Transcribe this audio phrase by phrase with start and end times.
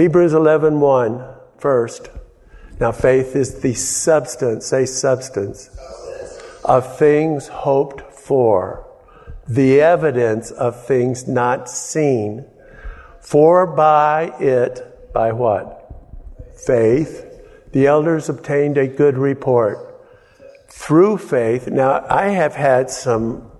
[0.00, 1.24] Hebrews 11 1
[1.58, 2.08] first.
[2.80, 5.68] Now, faith is the substance, say substance,
[6.64, 8.88] of things hoped for,
[9.46, 12.46] the evidence of things not seen.
[13.20, 15.92] For by it, by what?
[16.64, 17.26] Faith,
[17.72, 20.02] the elders obtained a good report.
[20.68, 23.52] Through faith, now I have had some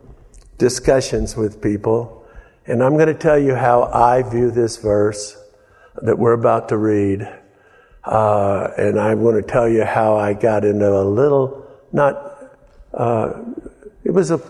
[0.57, 2.25] discussions with people,
[2.67, 5.37] and I'm going to tell you how I view this verse
[6.03, 7.29] that we're about to read.
[8.05, 12.57] Uh, and I'm going to tell you how I got into a little, not,
[12.95, 13.43] uh,
[14.05, 14.41] it was a,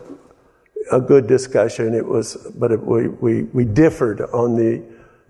[0.92, 1.94] a good discussion.
[1.94, 4.82] It was, but it, we, we, we differed on the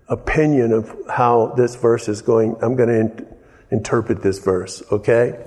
[0.07, 2.55] opinion of how this verse is going.
[2.61, 3.27] I'm going to in,
[3.71, 5.43] interpret this verse, okay?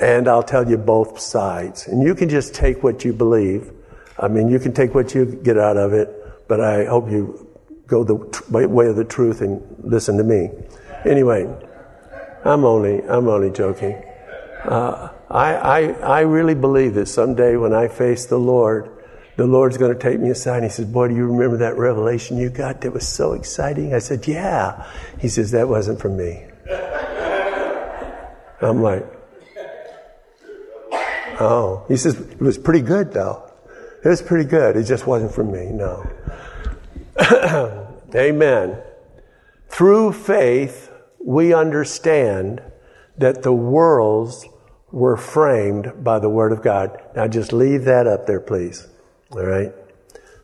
[0.00, 1.86] And I'll tell you both sides.
[1.86, 3.72] And you can just take what you believe.
[4.18, 6.08] I mean, you can take what you get out of it,
[6.48, 7.47] but I hope you
[7.88, 8.14] go the
[8.50, 10.50] way of the truth and listen to me.
[11.04, 11.48] Anyway,
[12.44, 14.00] I'm only, I'm only joking.
[14.64, 18.90] Uh, I, I, I really believe that someday when I face the Lord,
[19.36, 20.56] the Lord's going to take me aside.
[20.56, 23.94] And he says, Boy, do you remember that revelation you got that was so exciting?
[23.94, 24.86] I said, Yeah.
[25.18, 26.44] He says, That wasn't from me.
[28.60, 29.06] I'm like,
[31.40, 31.84] Oh.
[31.88, 33.50] He says, It was pretty good, though.
[34.04, 34.76] It was pretty good.
[34.76, 35.66] It just wasn't from me.
[35.66, 36.04] No.
[38.14, 38.80] Amen.
[39.68, 40.90] Through faith,
[41.24, 42.62] we understand
[43.16, 44.46] that the worlds
[44.90, 47.00] were framed by the Word of God.
[47.14, 48.86] Now just leave that up there, please.
[49.32, 49.72] All right?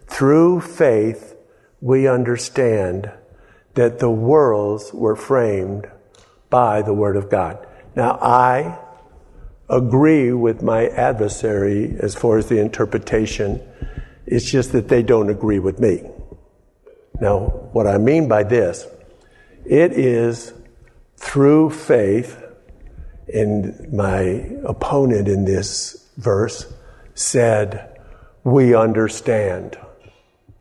[0.07, 1.37] Through faith,
[1.81, 3.11] we understand
[3.75, 5.89] that the worlds were framed
[6.51, 7.67] by the Word of God.
[7.97, 8.79] Now I
[9.69, 13.61] agree with my adversary as far as the interpretation.
[14.27, 16.11] It's just that they don't agree with me.
[17.21, 17.41] Now,
[17.73, 18.87] what I mean by this,
[19.65, 20.53] it is
[21.17, 22.43] through faith,
[23.33, 24.21] and my
[24.65, 26.73] opponent in this verse
[27.15, 27.99] said,
[28.43, 29.79] We understand.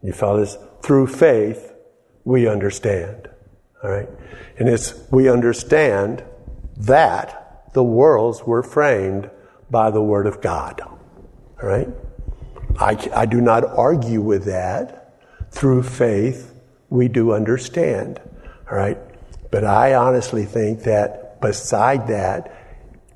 [0.02, 0.58] You follow this?
[0.82, 1.74] Through faith,
[2.24, 3.30] we understand.
[3.84, 4.10] All right?
[4.58, 6.24] And it's, we understand
[6.78, 9.30] that the worlds were framed
[9.70, 10.82] by the Word of God.
[10.82, 11.90] All right?
[12.80, 15.00] I, I do not argue with that.
[15.52, 16.53] Through faith,
[16.94, 18.22] we do understand.
[18.70, 19.00] All right?
[19.50, 22.56] But I honestly think that beside that,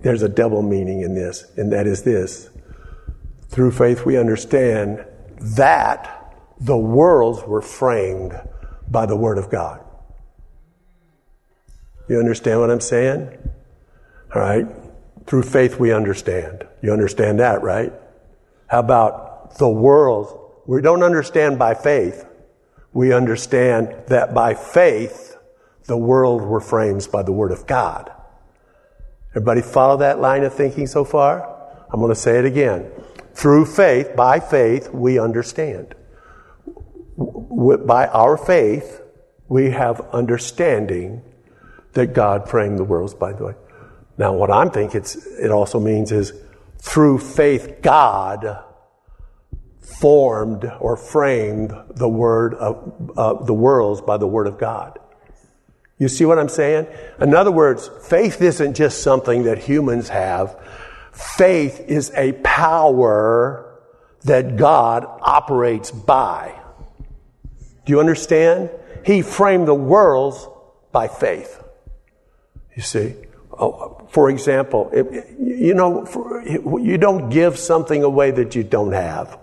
[0.02, 2.50] there's a double meaning in this, and that is this.
[3.50, 5.06] Through faith, we understand
[5.56, 8.34] that the worlds were framed
[8.90, 9.84] by the Word of God.
[12.10, 13.38] You understand what I'm saying?
[14.34, 14.66] All right?
[15.28, 16.66] Through faith, we understand.
[16.82, 17.94] You understand that, right?
[18.68, 20.64] How about the world?
[20.66, 22.27] We don't understand by faith.
[22.94, 25.38] We understand that by faith,
[25.86, 28.12] the world were framed by the Word of God.
[29.32, 31.56] Everybody follow that line of thinking so far?
[31.92, 32.92] I'm going to say it again.
[33.34, 35.96] Through faith, by faith, we understand.
[37.18, 39.02] By our faith,
[39.48, 41.22] we have understanding
[41.94, 43.54] that God framed the worlds, by the way.
[44.18, 45.04] Now, what I'm thinking
[45.40, 46.34] it also means is
[46.80, 48.64] through faith, God
[49.88, 55.00] formed or framed the word of uh, the worlds by the word of God.
[55.98, 56.88] You see what I'm saying?
[57.20, 60.60] In other words, faith isn't just something that humans have.
[61.12, 63.80] Faith is a power
[64.26, 66.54] that God operates by.
[67.86, 68.70] Do you understand?
[69.06, 70.48] He framed the worlds
[70.92, 71.64] by faith.
[72.76, 73.16] You see?
[73.60, 76.06] Oh, for example, you know,
[76.80, 79.40] you don't give something away that you don't have.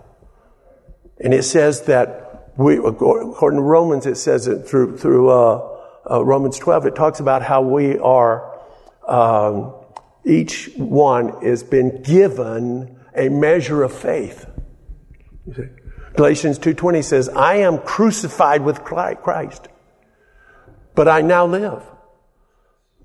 [1.19, 5.75] And it says that we, according to Romans, it says it through, through, uh,
[6.09, 8.59] uh, Romans 12, it talks about how we are,
[9.07, 9.73] um,
[10.23, 14.45] each one has been given a measure of faith.
[16.15, 19.67] Galatians 2.20 says, I am crucified with Christ,
[20.95, 21.83] but I now live.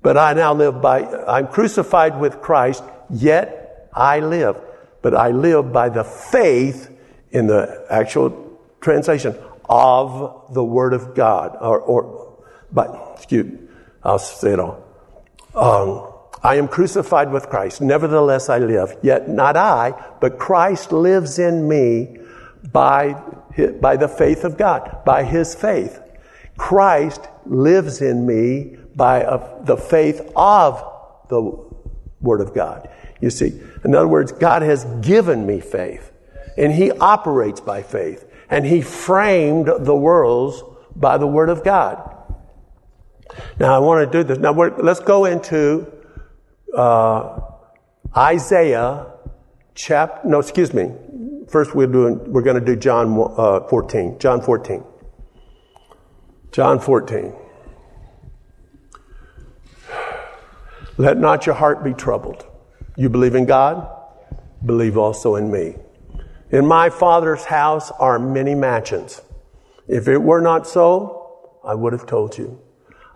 [0.01, 4.57] But I now live by, I'm crucified with Christ, yet I live.
[5.01, 6.90] But I live by the faith
[7.31, 9.35] in the actual translation
[9.69, 13.59] of the Word of God, or, or but, excuse,
[14.03, 14.83] I'll say it all.
[15.53, 16.07] Um,
[16.43, 17.81] I am crucified with Christ.
[17.81, 18.97] Nevertheless, I live.
[19.03, 22.17] Yet not I, but Christ lives in me
[22.71, 23.13] by,
[23.79, 25.99] by the faith of God, by his faith.
[26.57, 30.83] Christ lives in me by uh, the faith of
[31.29, 31.41] the
[32.21, 32.89] Word of God.
[33.19, 36.10] You see, in other words, God has given me faith,
[36.57, 40.63] and He operates by faith, and He framed the worlds
[40.95, 42.07] by the Word of God.
[43.59, 44.37] Now I want to do this.
[44.37, 45.91] Now let's go into
[46.75, 47.39] uh,
[48.15, 49.07] Isaiah
[49.75, 50.27] chapter.
[50.27, 50.91] No, excuse me.
[51.49, 52.31] First, we're doing.
[52.31, 54.19] We're going to do John uh, 14.
[54.19, 54.83] John 14.
[56.51, 57.33] John 14.
[60.97, 62.45] Let not your heart be troubled.
[62.97, 63.89] You believe in God?
[64.65, 65.75] Believe also in me.
[66.51, 69.21] In my Father's house are many mansions.
[69.87, 72.59] If it were not so, I would have told you.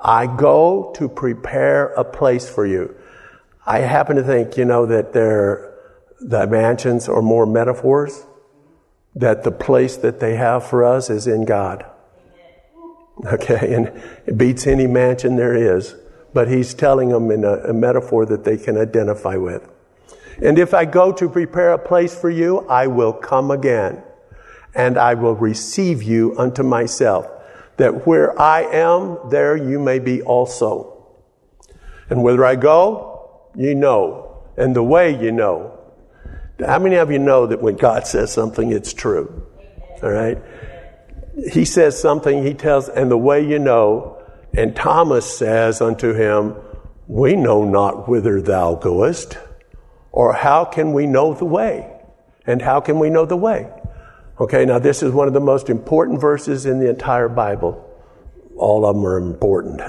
[0.01, 2.95] I go to prepare a place for you.
[3.65, 5.73] I happen to think, you know, that there,
[6.21, 8.25] the mansions are more metaphors,
[9.15, 11.85] that the place that they have for us is in God.
[13.25, 13.87] Okay, and
[14.25, 15.95] it beats any mansion there is,
[16.33, 19.67] but he's telling them in a, a metaphor that they can identify with.
[20.41, 24.03] And if I go to prepare a place for you, I will come again,
[24.73, 27.27] and I will receive you unto myself,
[27.77, 31.05] that where I am, there you may be also.
[32.09, 35.79] And whither I go, you know, and the way you know.
[36.59, 39.45] How many of you know that when God says something, it's true?
[40.01, 40.37] All right?
[41.51, 44.23] He says something, he tells, and the way you know,
[44.53, 46.55] and Thomas says unto him,
[47.07, 49.37] We know not whither thou goest,
[50.15, 51.91] or how can we know the way?
[52.47, 53.69] And how can we know the way?
[54.39, 57.81] Okay, now this is one of the most important verses in the entire Bible.
[58.55, 59.81] All of them are important.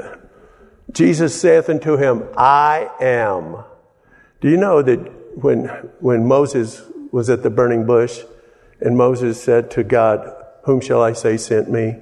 [0.91, 3.65] Jesus saith unto him, I am.
[4.41, 4.99] Do you know that
[5.37, 5.67] when,
[6.01, 6.83] when Moses
[7.13, 8.21] was at the burning bush
[8.81, 10.29] and Moses said to God,
[10.65, 11.97] Whom shall I say sent me?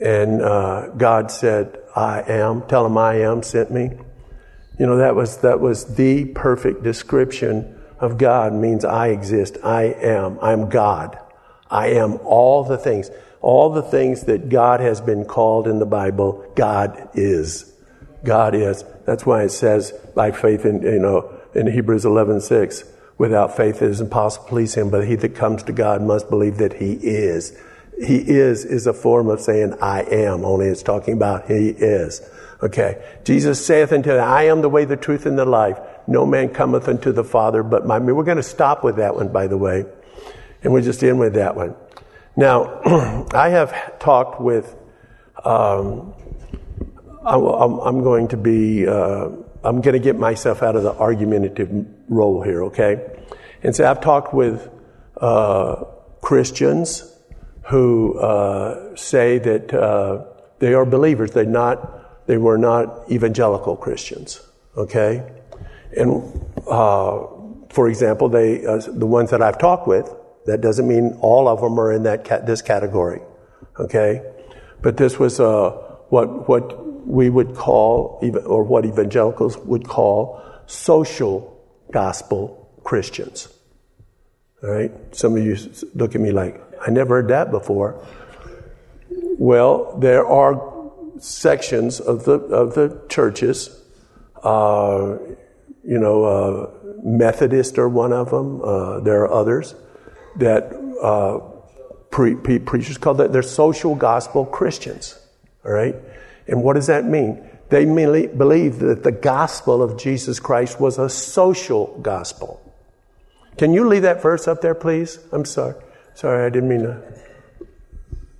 [0.00, 2.62] And uh, God said, I am.
[2.68, 3.90] Tell him I am sent me.
[4.80, 9.58] You know, that was, that was the perfect description of God means I exist.
[9.62, 10.38] I am.
[10.40, 11.18] I'm God.
[11.70, 13.10] I am all the things.
[13.42, 17.74] All the things that God has been called in the Bible, God is.
[18.24, 18.82] God is.
[19.04, 22.84] That's why it says by faith in, you know, in Hebrews 11, 6,
[23.18, 26.30] without faith it is impossible to please him, but he that comes to God must
[26.30, 27.54] believe that he is.
[27.98, 32.22] He is is a form of saying I am, only it's talking about he is.
[32.62, 33.02] Okay.
[33.24, 35.78] Jesus saith unto them, I am the way, the truth, and the life.
[36.06, 38.12] No man cometh unto the Father but by me.
[38.12, 39.84] We're going to stop with that one, by the way.
[40.62, 41.74] And we're just end with that one.
[42.36, 44.74] Now, I have talked with,
[45.44, 46.14] um,
[47.24, 49.28] I'm, going to be, uh,
[49.64, 53.00] I'm going to get myself out of the argumentative role here, okay?
[53.62, 54.68] And so I've talked with
[55.20, 55.84] uh,
[56.20, 57.10] Christians
[57.64, 60.24] who uh, say that uh,
[60.58, 61.30] they are believers.
[61.30, 61.99] They're not,
[62.30, 64.40] they were not evangelical Christians,
[64.76, 65.28] okay?
[65.96, 66.22] And
[66.68, 67.26] uh,
[67.70, 70.08] for example, they, uh, the ones that I've talked with,
[70.46, 73.20] that doesn't mean all of them are in that ca- this category,
[73.80, 74.22] okay?
[74.80, 75.70] But this was uh,
[76.10, 76.66] what what
[77.04, 81.36] we would call, or what evangelicals would call, social
[81.90, 83.48] gospel Christians.
[84.62, 84.92] All right.
[85.16, 85.56] Some of you
[85.96, 88.06] look at me like I never heard that before.
[89.36, 90.69] Well, there are
[91.20, 93.76] sections of the of the churches.
[94.42, 95.18] Uh,
[95.84, 96.70] you know, uh,
[97.02, 98.62] Methodist are one of them.
[98.62, 99.74] Uh, there are others
[100.36, 100.72] that
[101.02, 101.38] uh,
[102.10, 105.18] pre- pre- preachers call that they're social gospel Christians.
[105.64, 105.94] All right?
[106.46, 107.48] And what does that mean?
[107.68, 112.60] They merely believe that the gospel of Jesus Christ was a social gospel.
[113.56, 115.18] Can you leave that verse up there, please?
[115.32, 115.74] I'm sorry.
[116.14, 117.02] Sorry, I didn't mean to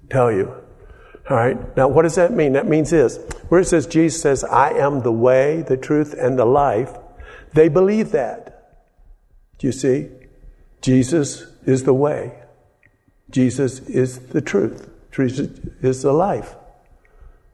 [0.08, 0.52] tell you.
[1.30, 1.76] All right.
[1.76, 2.54] Now, what does that mean?
[2.54, 3.18] That means this.
[3.48, 6.98] Where it says, Jesus says, I am the way, the truth, and the life,
[7.52, 8.82] they believe that.
[9.58, 10.08] Do you see?
[10.82, 12.32] Jesus is the way.
[13.30, 14.90] Jesus is the truth.
[15.12, 15.50] Jesus
[15.82, 16.56] is the life.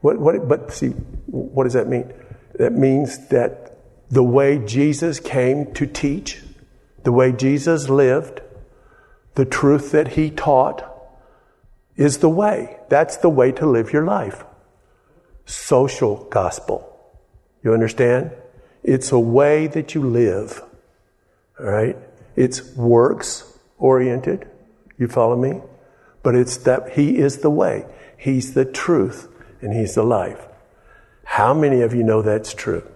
[0.00, 0.88] What, what, but see,
[1.26, 2.11] what does that mean?
[2.54, 3.76] That means that
[4.09, 6.42] the way Jesus came to teach,
[7.02, 8.40] the way Jesus lived,
[9.35, 10.96] the truth that he taught
[11.97, 12.79] is the way.
[12.88, 14.45] That's the way to live your life.
[15.45, 16.93] Social gospel.
[17.62, 18.33] You understand?
[18.83, 20.62] It's a way that you live.
[21.59, 21.97] All right?
[22.37, 24.49] It's works oriented.
[24.99, 25.61] You follow me?
[26.23, 27.87] But it's that He is the way.
[28.19, 29.29] He's the truth
[29.61, 30.47] and He's the life.
[31.25, 32.87] How many of you know that's true?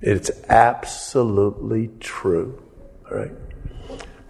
[0.00, 2.62] It's absolutely true.
[3.10, 3.32] All right?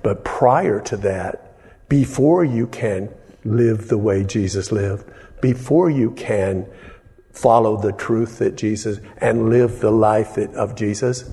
[0.02, 1.53] But prior to that,
[1.88, 3.10] before you can
[3.44, 5.10] live the way Jesus lived,
[5.40, 6.66] before you can
[7.32, 11.30] follow the truth that Jesus and live the life that, of Jesus,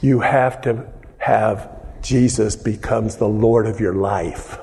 [0.00, 0.86] you have to
[1.18, 1.70] have
[2.02, 4.58] Jesus becomes the Lord of your life.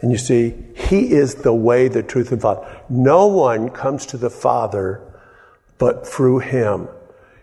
[0.00, 2.82] And you see, He is the way, the truth, and Father.
[2.88, 5.02] No one comes to the Father
[5.78, 6.88] but through him.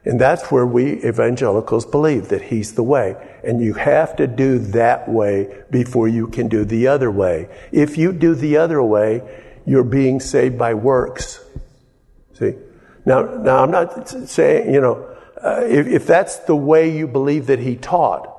[0.03, 3.15] And that's where we evangelicals believe that he's the way.
[3.45, 7.47] And you have to do that way before you can do the other way.
[7.71, 9.21] If you do the other way,
[9.65, 11.43] you're being saved by works.
[12.33, 12.55] See?
[13.05, 17.47] Now, now I'm not saying, you know, uh, if, if, that's the way you believe
[17.47, 18.31] that he taught,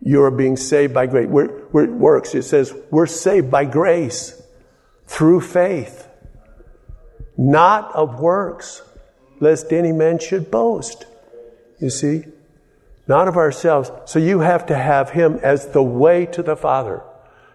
[0.00, 1.28] you're being saved by grace.
[1.28, 2.34] We're, we're, works.
[2.34, 4.42] It says we're saved by grace
[5.06, 6.08] through faith,
[7.36, 8.82] not of works
[9.40, 11.06] lest any man should boast.
[11.80, 12.24] You see?
[13.06, 13.90] Not of ourselves.
[14.06, 17.02] So you have to have Him as the way to the Father,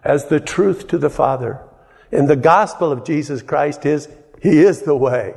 [0.03, 1.61] as the truth to the Father.
[2.11, 4.07] And the gospel of Jesus Christ is
[4.41, 5.35] He is the way.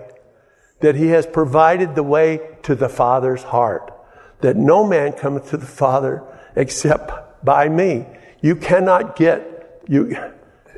[0.81, 3.93] That He has provided the way to the Father's heart.
[4.41, 6.23] That no man cometh to the Father
[6.57, 8.07] except by me.
[8.41, 10.17] You cannot get, you,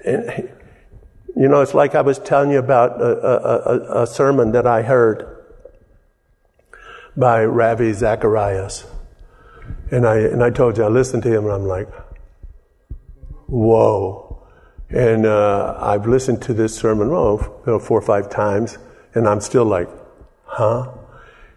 [0.05, 4.83] you know, it's like I was telling you about a, a, a sermon that I
[4.83, 5.26] heard
[7.17, 8.85] by Ravi Zacharias.
[9.90, 11.88] And I, and I told you, I listened to him and I'm like,
[13.47, 14.47] whoa.
[14.90, 18.78] And uh, I've listened to this sermon, oh, you know, four or five times,
[19.14, 19.88] and I'm still like,
[20.44, 20.90] huh?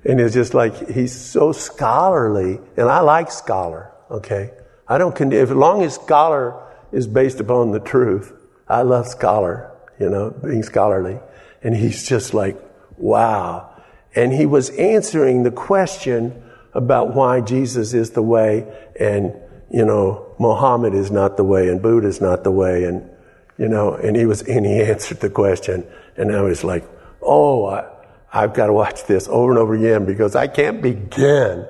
[0.03, 4.51] And it's just like, he's so scholarly, and I like scholar, okay?
[4.87, 8.33] I don't, con- as long as scholar is based upon the truth,
[8.67, 11.19] I love scholar, you know, being scholarly.
[11.61, 12.57] And he's just like,
[12.97, 13.69] wow.
[14.15, 16.43] And he was answering the question
[16.77, 19.33] about why Jesus is the way and,
[19.71, 22.83] you know, Muhammad is not the way and Buddha is not the way.
[22.83, 23.09] And,
[23.57, 25.85] you know, and he was, and he answered the question.
[26.15, 26.87] And I was like,
[27.19, 27.89] oh, I,
[28.31, 31.67] I've got to watch this over and over again because I can't begin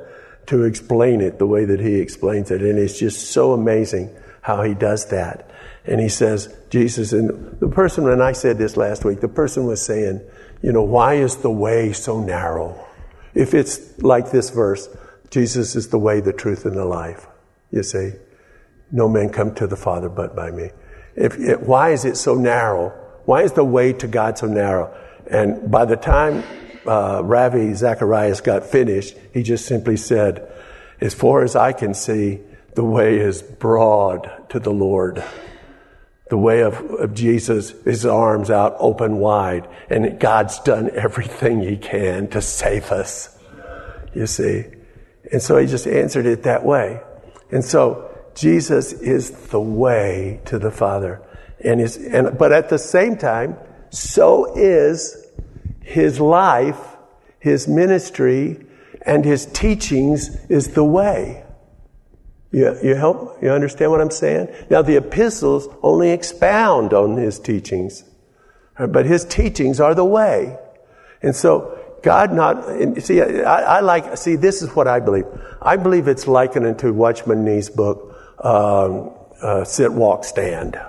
[0.48, 2.62] to explain it the way that he explains it.
[2.62, 5.50] And it's just so amazing how he does that.
[5.86, 9.66] And he says, Jesus, and the person, and I said this last week, the person
[9.66, 10.20] was saying,
[10.62, 12.87] you know, why is the way so narrow?
[13.38, 14.89] If it's like this verse,
[15.29, 17.27] Jesus is the way, the truth, and the life.
[17.70, 18.13] You see,
[18.91, 20.72] no man come to the Father but by me.
[21.15, 22.89] If it, why is it so narrow?
[23.25, 24.91] Why is the way to God so narrow?
[25.29, 26.44] And by the time
[26.88, 30.51] uh, Ravi Zacharias got finished, he just simply said,
[31.00, 32.39] "As far as I can see,
[32.74, 35.24] the way is broad to the Lord."
[36.29, 41.77] The way of, of Jesus, his arms out open wide, and God's done everything he
[41.77, 43.38] can to save us.
[44.13, 44.65] You see?
[45.31, 47.01] And so he just answered it that way.
[47.51, 51.22] And so Jesus is the way to the Father.
[51.63, 53.57] And his, and, but at the same time,
[53.89, 55.27] so is
[55.81, 56.98] his life,
[57.39, 58.65] his ministry,
[59.01, 61.46] and his teachings is the way.
[62.58, 63.38] You, you help?
[63.44, 64.48] You understand what I'm saying?
[64.72, 68.04] Now, the epistles only expound on his teachings,
[68.80, 70.58] but his teachings are the way.
[71.22, 75.26] And so, God not, see, I, I, like, see, this is what I believe.
[75.62, 80.80] I believe it's likened into Watchman Nee's book, um, uh, Sit, Walk, Stand.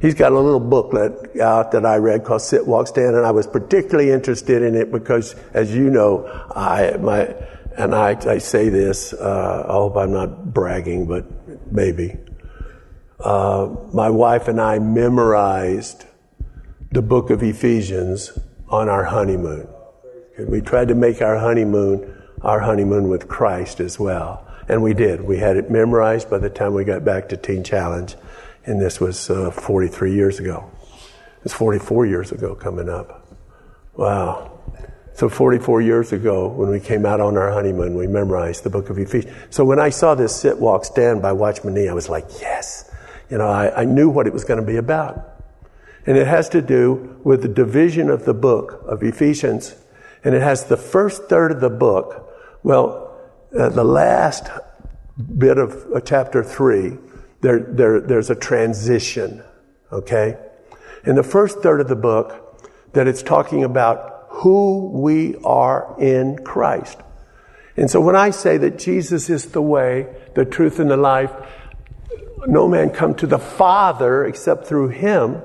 [0.00, 3.30] He's got a little booklet out that I read called Sit, Walk, Stand, and I
[3.30, 6.26] was particularly interested in it because, as you know,
[6.56, 7.36] I, my,
[7.78, 11.24] and I, I say this, uh, I hope I'm not bragging, but
[11.72, 12.16] maybe.
[13.20, 16.04] Uh, my wife and I memorized
[16.90, 18.36] the book of Ephesians
[18.68, 19.68] on our honeymoon.
[20.38, 24.46] We tried to make our honeymoon our honeymoon with Christ as well.
[24.68, 25.22] And we did.
[25.22, 28.16] We had it memorized by the time we got back to Teen Challenge.
[28.66, 30.70] And this was uh, 43 years ago.
[31.44, 33.26] It's 44 years ago coming up.
[33.96, 34.57] Wow.
[35.18, 38.88] So 44 years ago, when we came out on our honeymoon, we memorized the book
[38.88, 39.34] of Ephesians.
[39.50, 42.88] So when I saw this sit, walk, stand by Watchman Nee, I was like, yes.
[43.28, 45.42] You know, I, I knew what it was going to be about.
[46.06, 49.74] And it has to do with the division of the book of Ephesians.
[50.22, 52.32] And it has the first third of the book.
[52.62, 53.20] Well,
[53.58, 54.48] uh, the last
[55.36, 56.96] bit of uh, chapter three,
[57.40, 59.42] there, there, there's a transition.
[59.90, 60.38] Okay?
[61.04, 66.44] In the first third of the book, that it's talking about who we are in
[66.44, 66.98] Christ.
[67.76, 71.30] And so when I say that Jesus is the way, the truth, and the life,
[72.46, 75.42] no man come to the Father except through Him.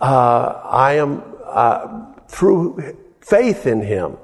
[0.00, 4.16] Uh, I am uh, through faith in Him.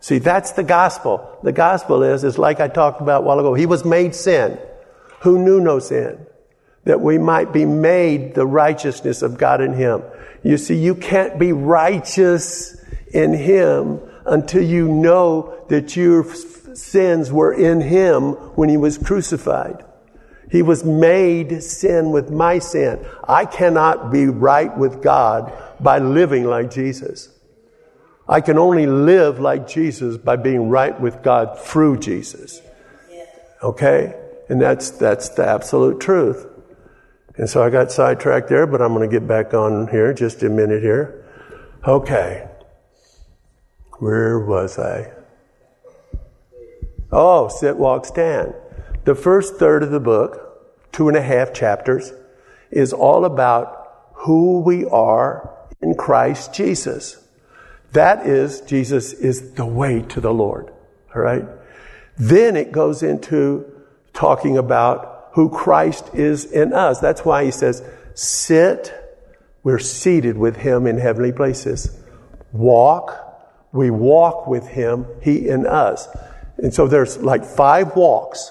[0.00, 1.38] See, that's the gospel.
[1.42, 3.54] The gospel is, is like I talked about a while ago.
[3.54, 4.58] He was made sin,
[5.20, 6.26] who knew no sin,
[6.86, 10.02] that we might be made the righteousness of God in Him.
[10.42, 12.80] You see, you can't be righteous
[13.12, 19.84] in Him until you know that your sins were in Him when He was crucified.
[20.48, 23.04] He was made sin with my sin.
[23.26, 27.28] I cannot be right with God by living like Jesus.
[28.28, 32.60] I can only live like Jesus by being right with God through Jesus.
[33.60, 34.14] Okay?
[34.48, 36.46] And that's, that's the absolute truth.
[37.36, 40.42] And so I got sidetracked there, but I'm going to get back on here just
[40.42, 41.24] a minute here.
[41.86, 42.48] Okay.
[43.98, 45.12] Where was I?
[47.12, 48.54] Oh, sit, walk, stand.
[49.04, 52.12] The first third of the book, two and a half chapters,
[52.70, 57.22] is all about who we are in Christ Jesus.
[57.92, 60.72] That is, Jesus is the way to the Lord.
[61.14, 61.44] All right?
[62.18, 63.64] Then it goes into
[64.12, 66.98] talking about who Christ is in us.
[66.98, 67.82] That's why he says,
[68.14, 68.90] sit,
[69.62, 72.02] we're seated with him in heavenly places.
[72.52, 73.12] Walk,
[73.70, 76.08] we walk with him, he in us.
[76.56, 78.50] And so there's like five walks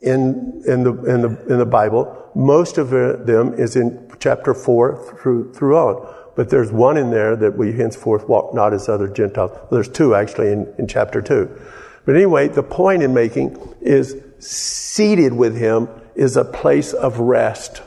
[0.00, 2.30] in, in, the, in, the, in the Bible.
[2.36, 6.14] Most of them is in chapter 4 through, through on.
[6.36, 9.50] But there's one in there that we henceforth walk not as other Gentiles.
[9.50, 11.60] Well, there's two actually in, in chapter 2.
[12.06, 15.88] But anyway, the point in making is seated with him
[16.20, 17.82] is a place of rest.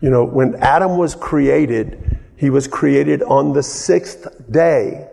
[0.00, 5.08] You know, when Adam was created, he was created on the sixth day.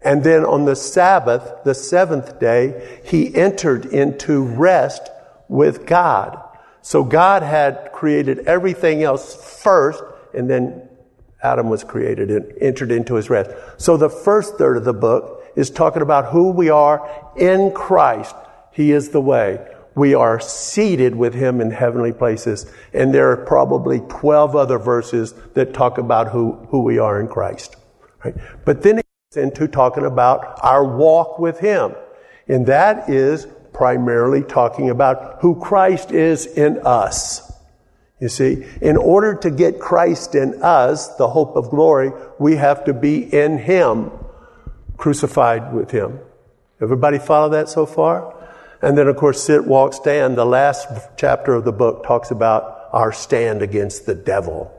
[0.00, 5.10] And then on the Sabbath, the seventh day, he entered into rest
[5.48, 6.40] with God.
[6.82, 10.00] So God had created everything else first,
[10.32, 10.88] and then
[11.42, 13.50] Adam was created and entered into his rest.
[13.76, 18.36] So the first third of the book is talking about who we are in Christ.
[18.70, 19.66] He is the way.
[19.98, 22.70] We are seated with him in heavenly places.
[22.92, 27.26] And there are probably 12 other verses that talk about who, who we are in
[27.26, 27.76] Christ.
[28.24, 28.34] Right?
[28.64, 31.94] But then it gets into talking about our walk with him.
[32.46, 37.48] And that is primarily talking about who Christ is in us.
[38.20, 42.84] You see, in order to get Christ in us, the hope of glory, we have
[42.84, 44.10] to be in Him,
[44.96, 46.18] crucified with Him.
[46.80, 48.34] Everybody follow that so far?
[48.80, 50.36] And then, of course, sit, walk, stand.
[50.36, 50.86] The last
[51.16, 54.72] chapter of the book talks about our stand against the devil.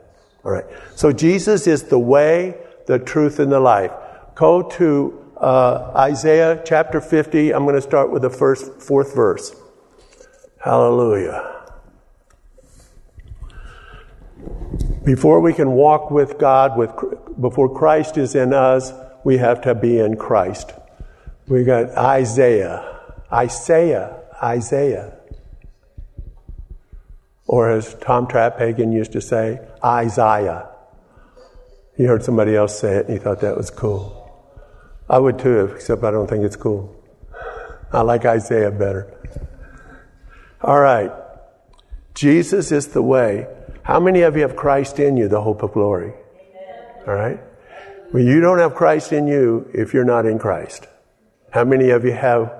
[0.44, 0.66] All right.
[0.96, 3.92] So Jesus is the way, the truth, and the life.
[4.36, 7.54] Go to uh, Isaiah chapter 50.
[7.54, 9.54] I'm going to start with the first, fourth verse.
[10.64, 11.58] Hallelujah.
[15.04, 16.92] Before we can walk with God, with,
[17.40, 20.72] before Christ is in us, we have to be in Christ.
[21.48, 22.99] We got Isaiah
[23.32, 25.14] Isaiah, Isaiah.
[27.46, 30.70] Or as Tom Traphagen used to say, Isaiah.
[31.98, 34.16] He heard somebody else say it and he thought that was cool.
[35.10, 36.96] I would too, except I don't think it's cool.
[37.92, 39.12] I like Isaiah better.
[40.62, 41.12] All right.
[42.14, 43.48] Jesus is the way.
[43.82, 46.14] How many of you have Christ in you, the hope of glory?
[47.08, 47.40] All right.
[48.14, 50.88] Well, you don't have Christ in you if you're not in Christ.
[51.52, 52.59] How many of you have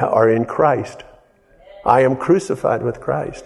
[0.00, 1.04] are in Christ.
[1.84, 3.44] I am crucified with Christ.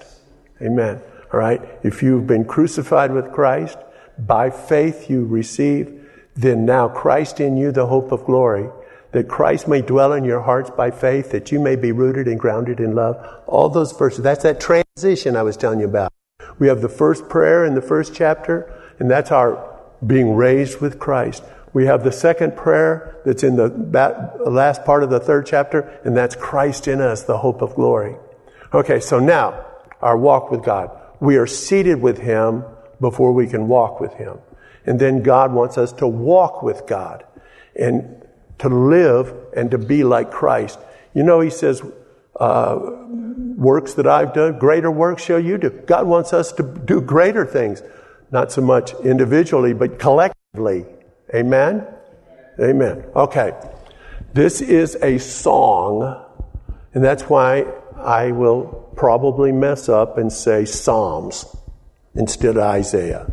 [0.61, 1.01] Amen.
[1.33, 1.61] All right.
[1.83, 3.79] If you've been crucified with Christ,
[4.19, 8.69] by faith you receive, then now Christ in you, the hope of glory,
[9.13, 12.41] that Christ may dwell in your hearts by faith, that you may be rooted and
[12.41, 13.17] grounded in love.
[13.47, 14.23] All those verses.
[14.23, 16.13] That's that transition I was telling you about.
[16.59, 19.71] We have the first prayer in the first chapter, and that's our
[20.07, 21.45] being raised with Christ.
[21.73, 23.69] We have the second prayer that's in the
[24.47, 28.17] last part of the third chapter, and that's Christ in us, the hope of glory.
[28.75, 29.65] Okay, so now,
[30.01, 30.91] our walk with God.
[31.21, 32.65] We are seated with Him
[33.01, 34.39] before we can walk with Him.
[34.85, 37.25] And then God wants us to walk with God
[37.77, 38.27] and
[38.59, 40.79] to live and to be like Christ.
[41.15, 41.81] You know, He says,
[42.39, 42.79] uh,
[43.57, 45.71] works that I've done, greater works shall you do.
[45.71, 47.83] God wants us to do greater things,
[48.31, 50.87] not so much individually, but collectively.
[51.35, 51.87] Amen?
[52.61, 53.05] Amen.
[53.17, 53.53] Okay.
[54.35, 56.25] This is a song,
[56.95, 57.67] and that's why
[57.97, 61.45] I will probably mess up and say Psalms
[62.15, 63.31] instead of Isaiah.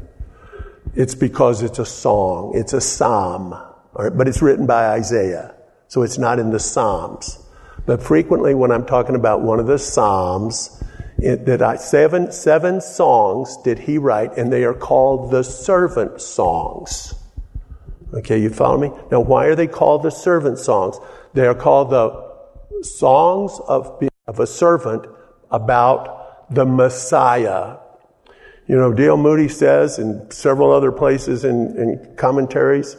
[0.95, 3.55] It's because it's a song, it's a psalm,
[3.93, 5.53] but it's written by Isaiah,
[5.87, 7.39] so it's not in the Psalms.
[7.85, 10.83] But frequently, when I'm talking about one of the Psalms,
[11.17, 16.21] it, that I, seven, seven songs did he write, and they are called the servant
[16.21, 17.13] songs.
[18.13, 18.91] Okay, you follow me?
[19.11, 20.97] Now, why are they called the servant songs?
[21.33, 25.05] They are called the songs of, of a servant
[25.51, 27.77] about the Messiah.
[28.67, 32.97] You know, Dale Moody says in several other places in, in commentaries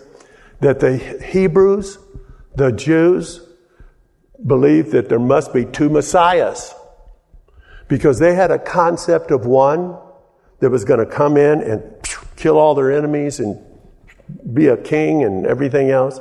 [0.61, 1.99] that the Hebrews,
[2.55, 3.41] the Jews,
[4.47, 6.75] believed that there must be two Messiahs
[7.89, 9.99] because they had a concept of one
[10.61, 11.83] that was going to come in and
[12.37, 13.59] kill all their enemies and
[14.53, 16.21] be a king and everything else.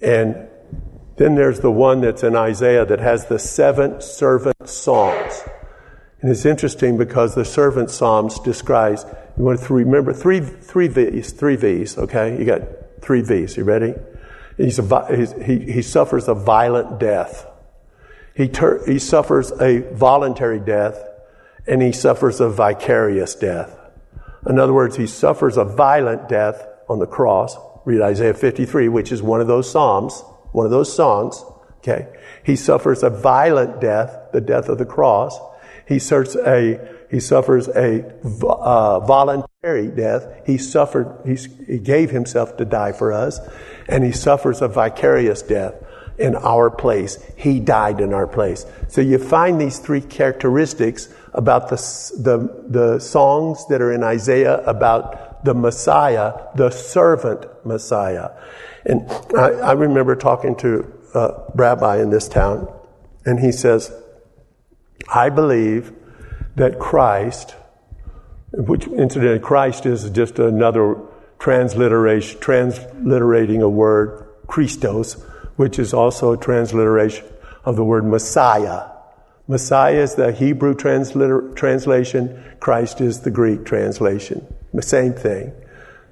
[0.00, 0.48] And
[1.16, 5.42] then there's the one that's in Isaiah that has the seven servant psalms.
[6.20, 9.04] And it's interesting because the servant psalms describes,
[9.36, 12.38] you want to remember three, three V's, three V's, okay?
[12.38, 12.62] You got
[13.00, 13.56] three V's.
[13.56, 13.94] You ready?
[14.56, 17.46] He's a, he's, he, he suffers a violent death.
[18.34, 20.98] He, ter- he suffers a voluntary death
[21.66, 23.78] and he suffers a vicarious death.
[24.46, 27.56] In other words, he suffers a violent death on the cross.
[27.84, 31.44] Read Isaiah 53, which is one of those Psalms, one of those songs.
[31.78, 32.06] Okay.
[32.44, 35.38] He suffers a violent death, the death of the cross.
[35.88, 36.78] He suffers a,
[37.10, 38.04] he suffers a
[38.46, 40.26] uh, voluntary death.
[40.46, 43.40] He suffered, he gave himself to die for us.
[43.88, 45.74] And he suffers a vicarious death
[46.18, 47.18] in our place.
[47.36, 48.64] He died in our place.
[48.88, 51.76] So you find these three characteristics about the,
[52.18, 58.30] the, the songs that are in Isaiah about the Messiah, the servant Messiah.
[58.84, 62.72] And I, I remember talking to a rabbi in this town,
[63.24, 63.92] and he says,
[65.12, 65.92] I believe
[66.56, 67.54] that Christ,
[68.52, 70.96] which incidentally Christ is just another
[71.38, 75.14] transliteration, transliterating a word, Christos,
[75.56, 77.26] which is also a transliteration
[77.64, 78.88] of the word Messiah.
[79.48, 84.46] Messiah is the Hebrew transliter- translation, Christ is the Greek translation.
[84.72, 85.52] The same thing.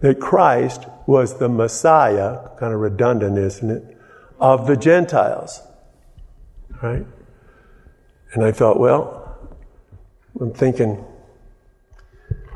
[0.01, 3.99] That Christ was the Messiah, kind of redundant, isn't it,
[4.39, 5.63] of the Gentiles.
[6.83, 7.07] Right?
[8.33, 9.39] And I thought, well,
[10.41, 11.05] I'm thinking,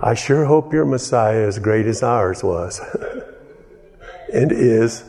[0.01, 2.81] I sure hope your Messiah is great as ours was.
[4.33, 5.05] and is.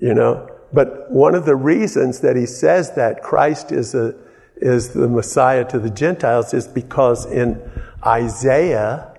[0.00, 4.14] You know, but one of the reasons that he says that Christ is, a,
[4.56, 7.60] is the Messiah to the Gentiles is because in
[8.04, 9.15] Isaiah,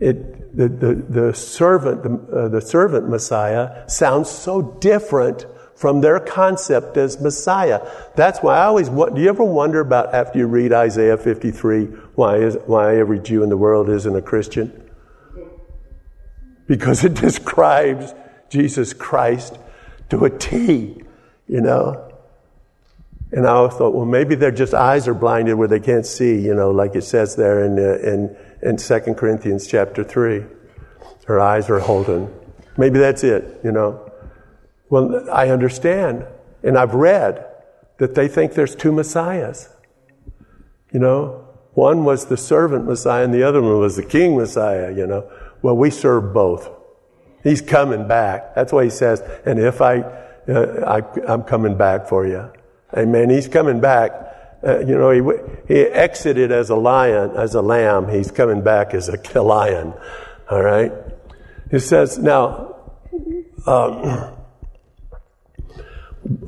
[0.00, 6.18] it, the, the, the servant, the, uh, the servant Messiah sounds so different from their
[6.18, 7.86] concept as Messiah.
[8.16, 11.84] That's why I always, do you ever wonder about after you read Isaiah 53,
[12.16, 14.90] why, is, why every Jew in the world isn't a Christian?
[16.66, 18.12] Because it describes
[18.48, 19.56] Jesus Christ
[20.10, 21.00] to a T,
[21.46, 22.12] you know.
[23.30, 26.40] And I always thought, well, maybe their just eyes are blinded where they can't see,
[26.40, 30.44] you know, like it says there in, uh, in, in 2 Corinthians chapter 3.
[31.26, 32.32] Her eyes are holden.
[32.76, 34.10] Maybe that's it, you know.
[34.90, 36.26] Well, I understand,
[36.62, 37.44] and I've read
[37.98, 39.68] that they think there's two messiahs.
[40.92, 41.44] You know,
[41.74, 45.30] one was the servant messiah and the other one was the king messiah, you know.
[45.60, 46.70] Well, we serve both.
[47.42, 48.54] He's coming back.
[48.54, 50.00] That's why he says, and if I,
[50.48, 52.50] uh, I am coming back for you.
[52.96, 53.30] Amen.
[53.30, 54.27] He's coming back.
[54.64, 55.22] Uh, you know, he,
[55.72, 58.08] he exited as a lion, as a lamb.
[58.08, 59.94] He's coming back as a lion.
[60.50, 60.92] All right.
[61.70, 62.76] He says, now,
[63.66, 64.34] um,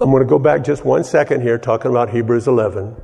[0.01, 2.97] I'm going to go back just one second here talking about Hebrews 11.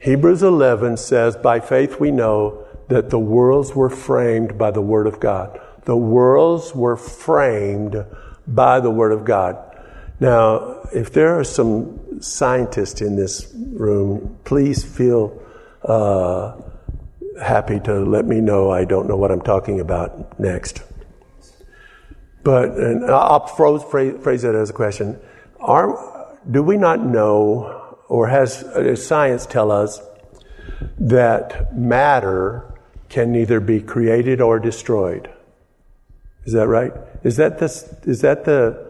[0.00, 5.06] Hebrews 11 says, by faith we know that the worlds were framed by the word
[5.06, 5.60] of God.
[5.84, 8.04] The worlds were framed
[8.46, 9.69] by the Word of God.
[10.20, 15.40] Now, if there are some scientists in this room, please feel
[15.82, 16.60] uh,
[17.42, 20.82] happy to let me know I don't know what I'm talking about next.
[22.42, 22.70] But
[23.08, 25.18] I'll phrase, it as a question:
[25.58, 30.00] are, Do we not know, or has, has science tell us
[30.98, 32.74] that matter
[33.08, 35.30] can neither be created or destroyed?
[36.44, 36.92] Is that right?
[37.22, 37.66] Is that the,
[38.04, 38.89] is that the,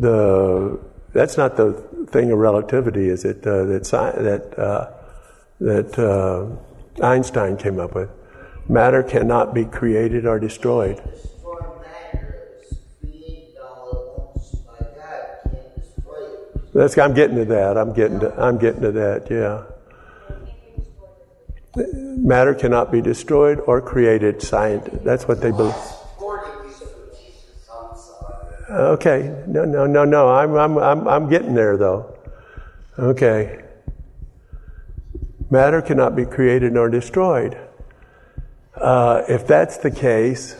[0.00, 0.80] the,
[1.12, 1.72] that's not the
[2.10, 3.46] thing of relativity, is it?
[3.46, 4.90] Uh, that, that, uh,
[5.60, 6.46] that uh,
[7.04, 8.10] Einstein came up with.
[8.68, 11.00] Matter cannot be created or destroyed.
[16.72, 17.76] That's, I'm getting to that.
[17.76, 19.64] I'm getting to, I'm getting to that, yeah.
[21.74, 24.40] Matter cannot be destroyed or created.
[24.40, 25.74] Science, that's what they believe.
[28.90, 30.28] Okay, no, no, no, no.
[30.28, 32.12] I'm, I'm, I'm, I'm getting there though.
[32.98, 33.62] Okay.
[35.48, 37.56] Matter cannot be created nor destroyed.
[38.74, 40.56] Uh, if that's the case,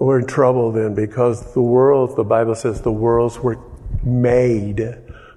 [0.00, 3.60] we're in trouble then because the world, the Bible says the worlds were
[4.02, 4.82] made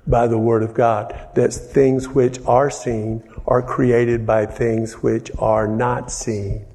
[0.08, 1.30] by the Word of God.
[1.36, 6.66] That things which are seen are created by things which are not seen.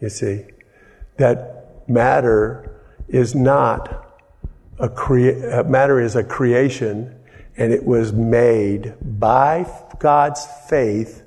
[0.00, 0.44] You see?
[1.16, 4.06] That matter is not
[4.80, 7.16] a crea- matter is a creation
[7.56, 9.66] and it was made by
[9.98, 11.22] God's faith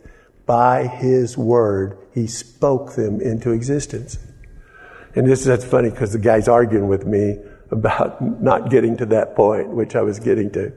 [0.46, 4.18] by his word he spoke them into existence
[5.16, 7.38] and this that's funny because the guy's arguing with me
[7.72, 10.72] about not getting to that point, which I was getting to.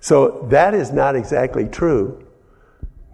[0.00, 2.24] So that is not exactly true.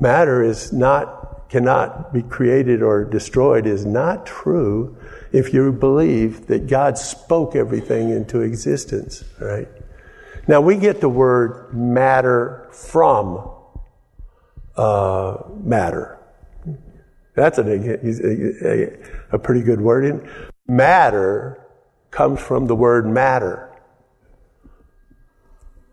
[0.00, 4.96] Matter is not, cannot be created or destroyed is not true
[5.34, 9.66] if you believe that God spoke everything into existence, right?
[10.46, 13.50] Now we get the word matter from
[14.76, 16.20] uh, matter.
[17.34, 18.96] That's a,
[19.32, 20.28] a, pretty good word.
[20.68, 21.66] Matter
[22.12, 23.72] comes from the word matter.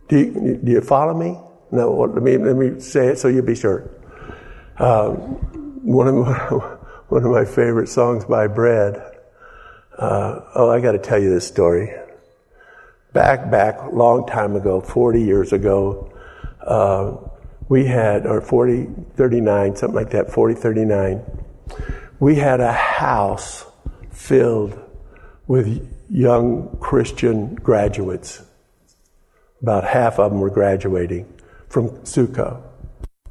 [0.08, 1.39] Do you, do you follow me?
[1.71, 3.89] No, let me, let me say it so you'll be sure.
[4.77, 5.15] Um,
[5.84, 6.38] one, of my,
[7.10, 9.11] one of my favorite songs by Bread.
[9.97, 11.93] Uh, oh, I got to tell you this story.
[13.13, 16.12] Back, back, long time ago, 40 years ago,
[16.65, 17.17] uh,
[17.67, 21.21] we had, or 40, 39, something like that, 40, 39,
[22.19, 23.65] we had a house
[24.12, 24.80] filled
[25.47, 28.41] with young Christian graduates.
[29.62, 31.32] About half of them were graduating
[31.67, 32.62] from Sukkah.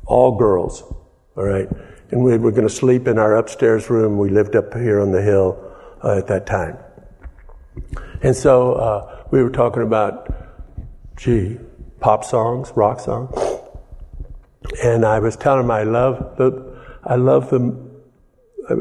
[0.07, 0.83] All girls,
[1.37, 1.69] all right?
[2.11, 4.19] And we were going to sleep in our upstairs room.
[4.19, 5.70] We lived up here on the hill
[6.03, 6.79] uh, at that time.
[8.23, 10.29] And so uh, we were talking about,
[11.17, 11.59] gee,
[12.01, 13.37] pop songs, rock songs.
[14.83, 17.91] And I was telling them I love the, I love the,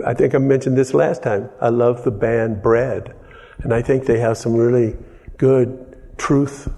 [0.06, 1.50] I think I mentioned this last time.
[1.62, 3.16] I love the band Bread.
[3.60, 4.96] And I think they have some really
[5.38, 6.72] good truth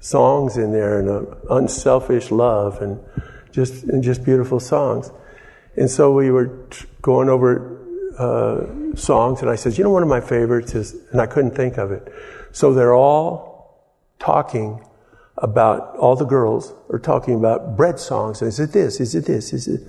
[0.00, 3.00] songs in there and unselfish love and
[3.52, 5.10] just, and just beautiful songs.
[5.76, 6.68] And so we were
[7.02, 7.73] going over
[8.18, 11.52] uh, songs, and I said, You know, one of my favorites is, and I couldn't
[11.52, 12.12] think of it.
[12.52, 13.84] So they're all
[14.18, 14.84] talking
[15.38, 18.42] about, all the girls are talking about bread songs.
[18.42, 19.00] Is it this?
[19.00, 19.52] Is it this?
[19.52, 19.80] Is it?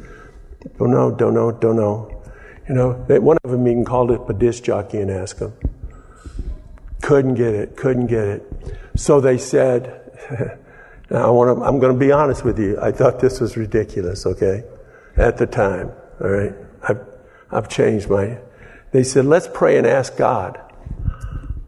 [0.77, 2.11] Don't know, don't know, don't know.
[2.67, 5.53] You know, one of them even called up a disc jockey and asked him.
[7.01, 8.51] Couldn't get it, couldn't get it.
[8.95, 10.01] So they said,
[11.11, 12.79] I want to, I'm going to be honest with you.
[12.81, 14.63] I thought this was ridiculous, okay?
[15.15, 16.53] At the time, all right?
[17.51, 18.39] I've, changed my,
[18.91, 20.59] they said, let's pray and ask God.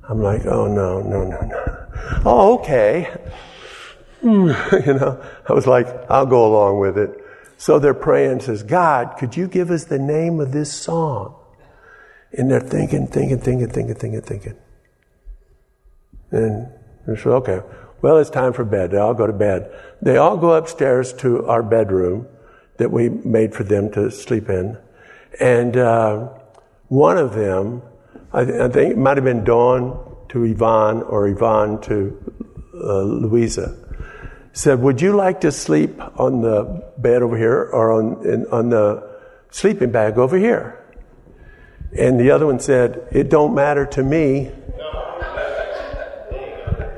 [0.09, 1.87] I'm like, oh no, no, no, no.
[2.25, 3.13] Oh, okay.
[4.23, 7.23] Mm, you know, I was like, I'll go along with it.
[7.57, 11.35] So they're praying, and says, God, could you give us the name of this song?
[12.31, 14.57] And they're thinking, thinking, thinking, thinking, thinking, thinking.
[16.31, 16.71] And
[17.07, 17.61] they said, okay,
[18.01, 18.91] well, it's time for bed.
[18.91, 19.71] They all go to bed.
[20.01, 22.27] They all go upstairs to our bedroom
[22.77, 24.77] that we made for them to sleep in.
[25.39, 26.29] And uh,
[26.87, 27.81] one of them,
[28.33, 32.33] I, th- I, think it might have been Dawn to Yvonne or Yvonne to
[32.73, 33.77] uh, Louisa,
[34.53, 38.69] said, Would you like to sleep on the bed over here or on, in, on
[38.69, 39.19] the
[39.51, 40.83] sleeping bag over here?
[41.97, 44.51] And the other one said, It don't matter to me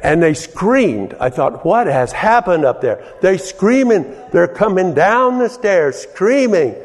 [0.04, 1.14] and they screamed.
[1.20, 3.16] I thought, what has happened up there?
[3.22, 4.16] They're screaming.
[4.32, 6.76] They're coming down the stairs screaming.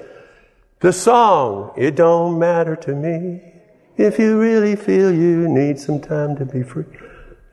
[0.84, 3.40] The song, it don't matter to me
[3.96, 6.84] if you really feel you need some time to be free.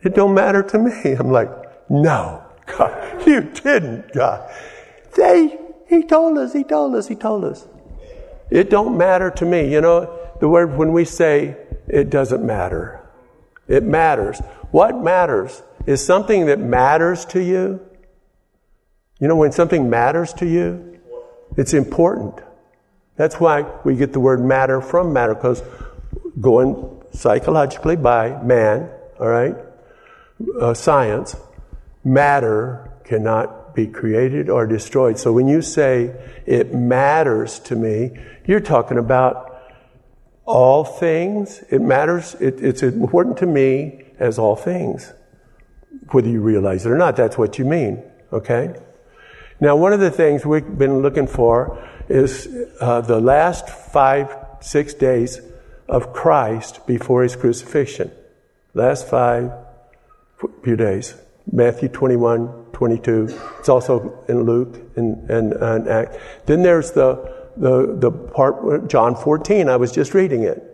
[0.03, 1.13] It don't matter to me.
[1.13, 1.49] I'm like,
[1.89, 4.53] no, God, you didn't, God.
[5.15, 7.65] They, he told us, he told us, he told us.
[8.49, 9.71] It don't matter to me.
[9.71, 11.55] You know, the word when we say
[11.87, 12.99] it doesn't matter,
[13.65, 14.39] it matters.
[14.71, 17.79] What matters is something that matters to you.
[19.21, 20.99] You know, when something matters to you,
[21.55, 22.41] it's important.
[23.21, 25.61] That's why we get the word matter from matter, because
[26.39, 29.55] going psychologically by man, all right,
[30.59, 31.35] uh, science,
[32.03, 35.19] matter cannot be created or destroyed.
[35.19, 36.15] So when you say
[36.47, 39.55] it matters to me, you're talking about
[40.45, 41.63] all things.
[41.69, 42.33] It matters.
[42.39, 45.13] It, it's important to me as all things.
[46.09, 48.01] Whether you realize it or not, that's what you mean.
[48.33, 48.73] Okay?
[49.59, 52.47] Now, one of the things we've been looking for is
[52.79, 55.41] uh, the last five, six days
[55.87, 58.11] of Christ before his crucifixion.
[58.73, 59.51] Last five
[60.63, 61.15] few days.
[61.51, 63.39] Matthew 21, 22.
[63.59, 66.17] It's also in Luke and, and, and Act.
[66.45, 70.67] Then there's the, the, the part, John 14, I was just reading it.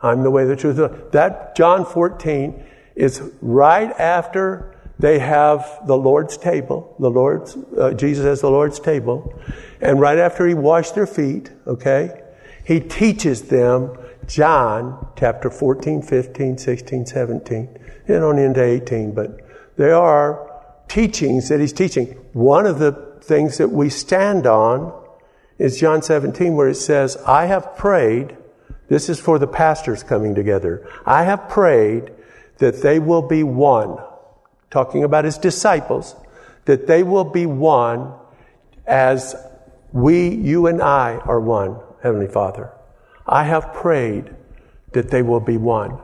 [0.00, 0.76] I'm the way, the truth.
[1.12, 8.24] That John 14 is right after they have the Lord's table, the Lord's, uh, Jesus
[8.24, 9.38] has the Lord's table,
[9.80, 12.22] and right after he washed their feet, okay,
[12.64, 19.40] he teaches them John chapter 14, 15, 16, 17, and on into 18, but
[19.76, 20.50] there are
[20.88, 22.06] teachings that he's teaching.
[22.32, 24.92] One of the things that we stand on
[25.58, 28.36] is John 17, where it says, I have prayed,
[28.88, 32.12] this is for the pastors coming together, I have prayed
[32.58, 33.98] that they will be one,
[34.70, 36.16] talking about his disciples,
[36.64, 38.12] that they will be one
[38.86, 39.36] as
[39.96, 42.70] we, you and I are one, Heavenly Father.
[43.26, 44.34] I have prayed
[44.92, 45.98] that they will be one.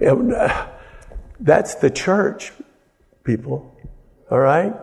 [0.00, 0.66] And, uh,
[1.38, 2.52] that's the church,
[3.24, 3.74] people.
[4.30, 4.74] All right?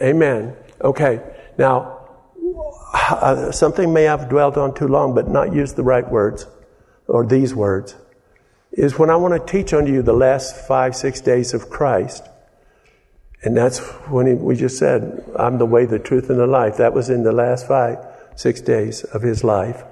[0.00, 0.54] Amen.
[0.80, 1.20] Okay.
[1.56, 1.98] Now,
[2.94, 6.46] uh, something may have dwelt on too long, but not used the right words
[7.06, 7.96] or these words
[8.72, 12.28] is when I want to teach unto you the last five, six days of Christ.
[13.42, 16.76] And that's when he, we just said, I'm the way, the truth, and the life.
[16.78, 17.98] That was in the last five,
[18.34, 19.84] six days of his life.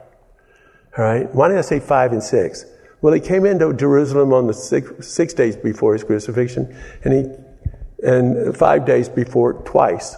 [0.99, 1.33] All right?
[1.35, 2.65] Why did I say five and six?
[3.03, 8.07] Well, he came into Jerusalem on the six, six days before his crucifixion, and he,
[8.07, 10.17] and five days before, twice,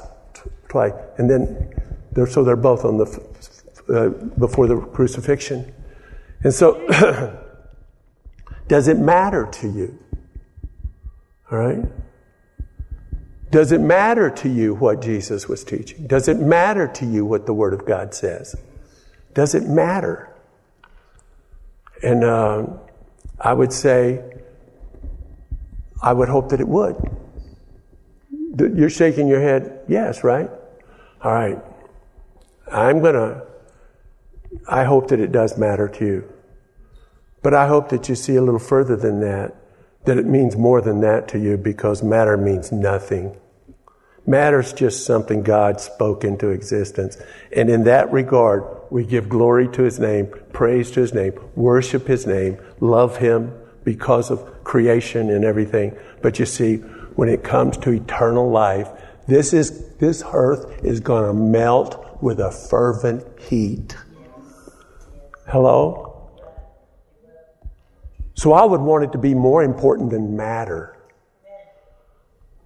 [0.69, 1.75] twice, and then,
[2.12, 3.05] they're, so they're both on the,
[3.93, 5.75] uh, before the crucifixion.
[6.45, 6.87] And so,
[8.69, 9.99] does it matter to you?
[11.51, 11.85] All right?
[13.51, 16.07] Does it matter to you what Jesus was teaching?
[16.07, 18.55] Does it matter to you what the Word of God says?
[19.33, 20.29] Does it matter?
[22.03, 22.67] And uh,
[23.41, 24.23] I would say,
[26.03, 26.97] I would hope that it would.
[28.59, 30.51] You're shaking your head, yes, right?
[31.23, 31.59] All right.
[32.71, 33.47] I'm going to,
[34.69, 36.33] I hope that it does matter to you.
[37.43, 39.55] But I hope that you see a little further than that,
[40.09, 43.37] that it means more than that to you because matter means nothing.
[44.27, 47.18] Matter's just something God spoke into existence.
[47.55, 52.07] And in that regard, we give glory to His name, praise to His name, worship
[52.07, 53.53] His name, love Him
[53.85, 55.94] because of creation and everything.
[56.23, 56.77] But you see,
[57.16, 58.88] when it comes to eternal life,
[59.27, 63.94] this is, this earth is going to melt with a fervent heat.
[65.49, 66.08] Hello?
[68.38, 70.96] So I would want it to be more important than matter.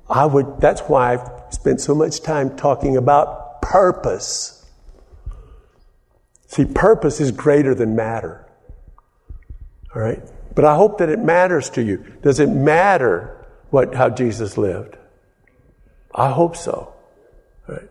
[0.06, 4.66] I would, that's why I've spent so much time talking about purpose.
[6.46, 8.46] See, purpose is greater than matter.
[9.94, 10.20] All right?
[10.54, 12.04] But I hope that it matters to you.
[12.20, 14.98] Does it matter what, how Jesus lived?
[16.14, 16.92] I hope so.
[17.66, 17.88] Right.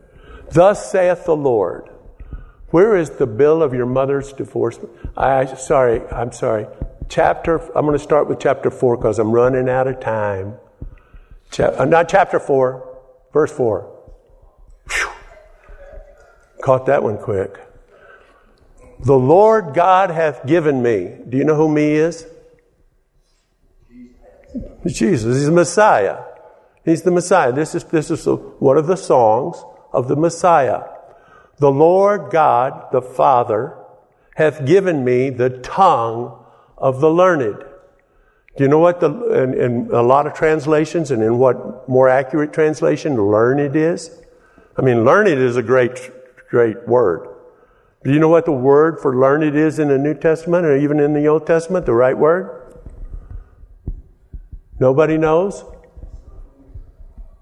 [0.52, 1.89] Thus saith the Lord.
[2.70, 4.80] Where is the bill of your mother's divorce?
[5.17, 6.67] I, sorry, I'm sorry
[7.12, 10.56] chapter, I'm going to start with chapter 4 because I'm running out of time.
[11.52, 13.00] Cha- uh, not chapter 4,
[13.34, 14.04] verse 4.
[14.89, 15.10] Whew.
[16.63, 17.60] Caught that one quick.
[19.04, 21.17] The Lord God hath given me.
[21.28, 22.26] Do you know who me is?
[24.86, 25.38] Jesus.
[25.38, 26.24] He's the Messiah.
[26.86, 27.52] He's the Messiah.
[27.52, 30.84] This is, this is one of the songs of the Messiah.
[31.58, 33.78] The Lord God, the Father,
[34.36, 36.41] hath given me the tongue
[36.82, 37.63] of the learned.
[38.58, 39.10] Do you know what the,
[39.44, 44.20] in, in, a lot of translations and in what more accurate translation learned is?
[44.76, 46.12] I mean, learned is a great,
[46.50, 47.30] great word.
[48.04, 51.00] Do you know what the word for learned is in the New Testament or even
[51.00, 52.58] in the Old Testament, the right word?
[54.80, 55.63] Nobody knows?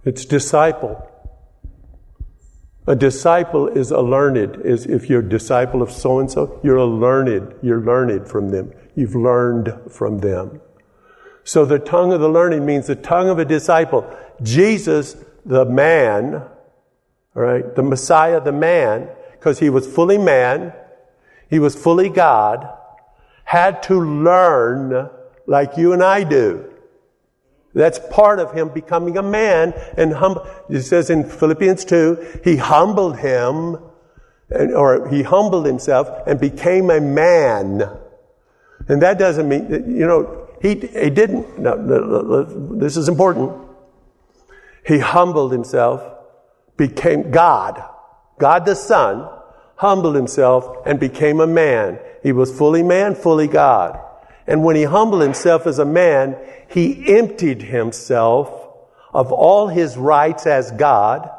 [0.04, 1.06] It's disciple.
[2.86, 4.65] A disciple is a learned.
[4.65, 7.56] Is if you're a disciple of so and so, you're a learned.
[7.62, 8.73] You're learned from them.
[8.95, 10.62] You've learned from them.
[11.43, 14.06] So the tongue of the learning means the tongue of a disciple.
[14.43, 16.36] Jesus, the man,
[17.36, 20.73] all right, the Messiah, the man, because he was fully man,
[21.49, 22.69] he was fully God,
[23.45, 25.10] had to learn
[25.47, 26.71] like you and I do.
[27.73, 30.45] That's part of him becoming a man and humble.
[30.69, 33.78] It says in Philippians 2, he humbled him,
[34.52, 37.97] or he humbled himself and became a man.
[38.89, 42.43] And that doesn't mean, that, you know, he, he didn't, no,
[42.78, 43.54] this is important.
[44.86, 46.04] He humbled himself,
[46.75, 47.82] became God,
[48.39, 49.30] God the Son,
[49.75, 51.99] humbled himself and became a man.
[52.23, 53.97] He was fully man, fully God.
[54.47, 56.36] And when he humbled himself as a man,
[56.68, 58.49] he emptied himself
[59.14, 61.30] of all his rights as God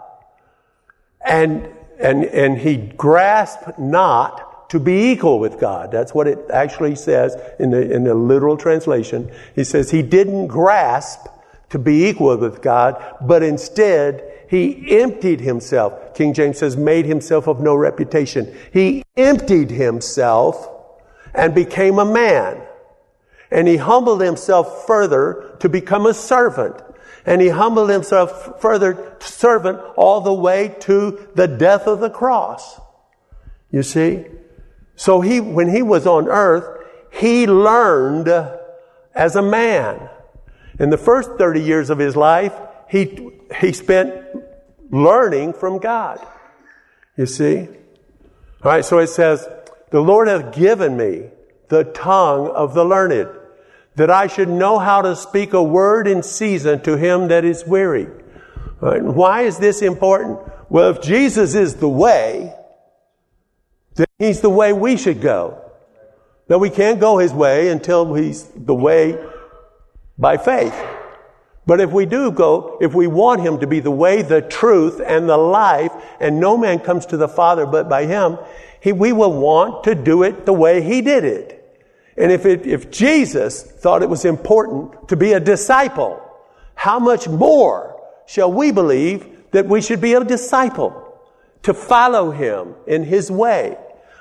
[1.27, 1.68] and,
[1.99, 5.91] and, and he grasped not to be equal with God.
[5.91, 9.31] That's what it actually says in the, in the literal translation.
[9.55, 11.27] He says he didn't grasp
[11.71, 16.14] to be equal with God, but instead he emptied himself.
[16.14, 18.53] King James says made himself of no reputation.
[18.73, 20.68] He emptied himself
[21.35, 22.61] and became a man.
[23.51, 26.81] And he humbled himself further to become a servant.
[27.27, 32.81] And he humbled himself further, servant, all the way to the death of the cross.
[33.71, 34.27] You see?
[35.01, 38.29] So he, when he was on earth, he learned
[39.15, 40.11] as a man.
[40.79, 42.53] In the first 30 years of his life,
[42.87, 43.31] he,
[43.63, 44.15] he spent
[44.91, 46.21] learning from God.
[47.17, 47.61] You see?
[47.61, 49.49] All right, so it says,
[49.89, 51.31] The Lord hath given me
[51.69, 53.31] the tongue of the learned,
[53.95, 57.65] that I should know how to speak a word in season to him that is
[57.65, 58.07] weary.
[58.83, 60.41] Right, why is this important?
[60.69, 62.55] Well, if Jesus is the way,
[64.21, 65.64] he's the way we should go.
[66.49, 69.18] Now, we can't go his way until he's the way
[70.18, 70.75] by faith.
[71.66, 75.01] But if we do go, if we want him to be the way, the truth,
[75.05, 78.39] and the life, and no man comes to the Father but by him,
[78.81, 81.57] he, we will want to do it the way he did it.
[82.16, 86.21] And if, it, if Jesus thought it was important to be a disciple,
[86.75, 91.18] how much more shall we believe that we should be a disciple
[91.62, 93.79] to follow him in his way?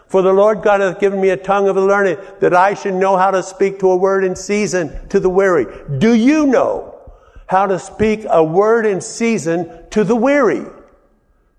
[0.10, 2.96] For the Lord God hath given me a tongue of the learned that I should
[2.96, 5.68] know how to speak to a word in season to the weary.
[6.00, 7.00] Do you know
[7.46, 10.66] how to speak a word in season to the weary?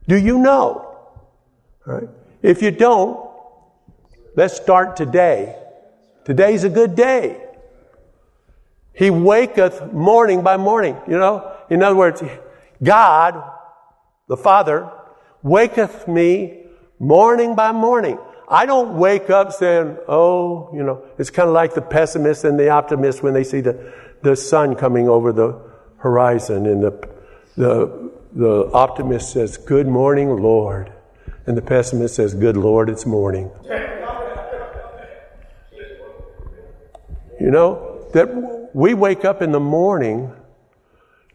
[0.09, 0.99] Do you know?
[2.43, 3.31] If you don't,
[4.35, 5.57] let's start today.
[6.25, 7.47] Today's a good day.
[8.93, 10.97] He waketh morning by morning.
[11.07, 12.21] You know, in other words,
[12.83, 13.41] God,
[14.27, 14.91] the Father,
[15.41, 16.65] waketh me
[16.99, 18.19] morning by morning.
[18.53, 22.59] I don't wake up saying, oh, you know, it's kind of like the pessimist and
[22.59, 23.93] the optimist when they see the,
[24.23, 25.57] the sun coming over the
[25.99, 27.09] horizon and the,
[27.57, 30.93] the, the optimist says, good morning, Lord.
[31.47, 33.53] And the pessimist says, good Lord, it's morning.
[37.39, 40.33] You know, that we wake up in the morning,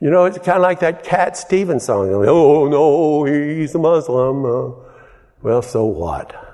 [0.01, 2.09] you know, it's kind of like that Cat Stevens song.
[2.13, 4.45] Oh, no, he's a Muslim.
[4.45, 4.76] Uh,
[5.41, 6.45] well, so what?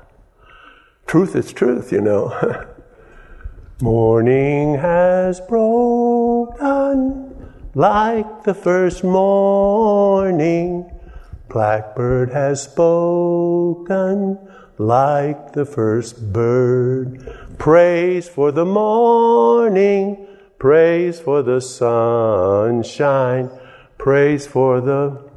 [1.11, 2.31] Truth is truth, you know.
[3.81, 7.35] Morning has broken
[7.75, 10.89] like the first morning.
[11.49, 14.39] Blackbird has spoken
[14.77, 17.27] like the first bird.
[17.57, 20.25] Praise for the morning,
[20.59, 23.49] praise for the sunshine,
[23.97, 25.29] praise for the.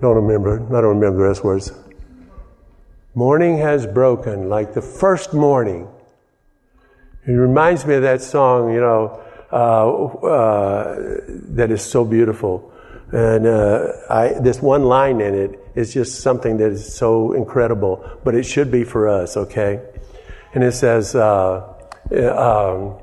[0.00, 0.64] Don't remember.
[0.74, 1.72] I don't remember the rest words.
[3.16, 5.88] Morning has broken like the first morning.
[7.26, 10.94] It reminds me of that song, you know, uh, uh,
[11.54, 12.70] that is so beautiful.
[13.12, 18.06] And uh, I, this one line in it is just something that is so incredible,
[18.22, 19.80] but it should be for us, okay?
[20.52, 21.72] And it says, uh,
[22.12, 23.00] um,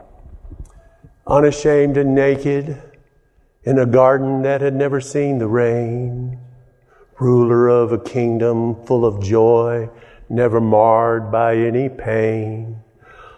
[1.25, 2.79] unashamed and naked
[3.63, 6.39] in a garden that had never seen the rain,
[7.23, 9.89] ruler of a kingdom full of joy
[10.29, 12.81] never marred by any pain.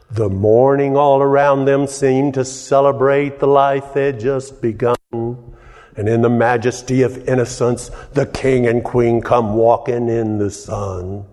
[0.10, 4.96] The morning all around them seemed to celebrate the life they'd just begun.
[5.12, 11.26] And in the majesty of innocence, the king and queen come walking in the sun.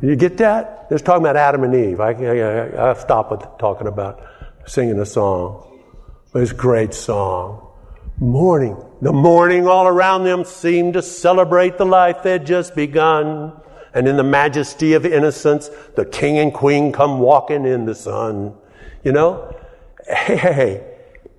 [0.00, 0.86] You get that?
[0.90, 2.00] It's talking about Adam and Eve.
[2.00, 4.22] I, I, I stop with talking about
[4.66, 5.66] singing a song.
[6.32, 7.66] But it's a great song.
[8.18, 8.76] Morning.
[9.02, 13.58] The morning all around them seemed to celebrate the life they'd just begun.
[13.94, 18.54] And in the majesty of innocence, the king and queen come walking in the sun.
[19.02, 19.56] You know?
[20.06, 20.86] Hey,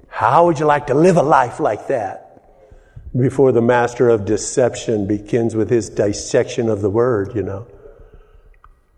[0.08, 2.28] how would you like to live a life like that?
[3.16, 7.68] Before the master of deception begins with his dissection of the word, you know.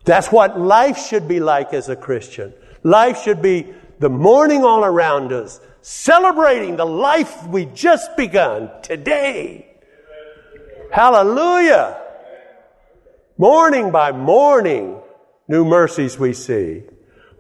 [0.06, 2.54] That's what life should be like as a Christian.
[2.84, 9.68] Life should be the morning all around us, celebrating the life we just begun today.
[10.92, 12.00] Hallelujah.
[13.38, 15.02] Morning by morning,
[15.48, 16.84] new mercies we see.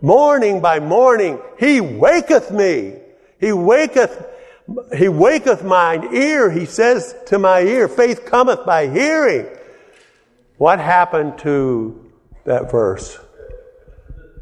[0.01, 2.95] Morning by morning, He waketh me.
[3.39, 4.25] He waketh,
[4.97, 6.51] He waketh mine ear.
[6.51, 9.47] He says to my ear, faith cometh by hearing.
[10.57, 12.11] What happened to
[12.43, 13.17] that verse?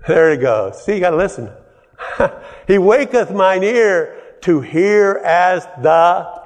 [0.08, 0.84] There it goes.
[0.84, 1.52] See, you gotta listen.
[2.68, 6.42] he waketh mine ear to hear as the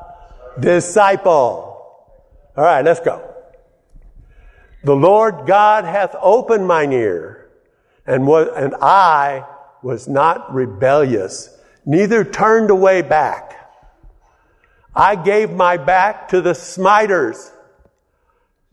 [0.59, 1.75] disciple.
[2.57, 3.33] All right, let's go.
[4.83, 7.49] The Lord God hath opened mine ear,
[8.05, 9.45] and, was, and I
[9.81, 11.49] was not rebellious,
[11.85, 13.53] neither turned away back.
[14.95, 17.51] I gave my back to the smiters.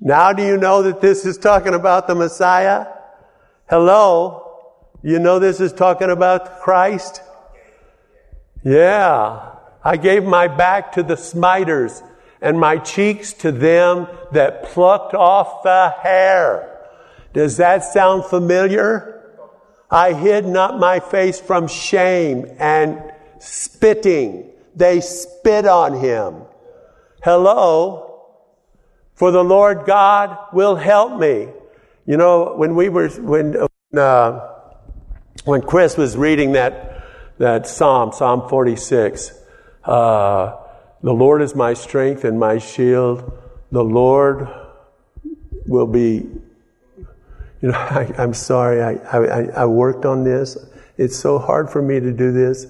[0.00, 2.86] Now do you know that this is talking about the Messiah?
[3.68, 4.41] Hello?
[5.02, 7.22] You know this is talking about Christ?
[8.64, 9.56] Yeah.
[9.84, 12.02] I gave my back to the smiters
[12.40, 16.68] and my cheeks to them that plucked off the hair.
[17.32, 19.20] Does that sound familiar?
[19.90, 23.02] I hid not my face from shame and
[23.40, 24.50] spitting.
[24.76, 26.42] They spit on him.
[27.24, 28.28] Hello?
[29.14, 31.48] For the Lord God will help me.
[32.06, 33.56] You know, when we were, when,
[33.96, 34.51] uh,
[35.44, 37.04] when Chris was reading that,
[37.38, 39.32] that Psalm, Psalm 46,
[39.84, 40.56] uh,
[41.02, 43.38] the Lord is my strength and my shield.
[43.72, 44.48] The Lord
[45.66, 46.28] will be,
[47.60, 50.56] you know, I, am sorry, I, I, I worked on this.
[50.96, 52.66] It's so hard for me to do this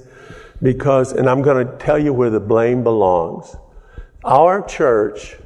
[0.63, 3.55] because, and I'm going to tell you where the blame belongs.
[4.25, 5.37] Our church,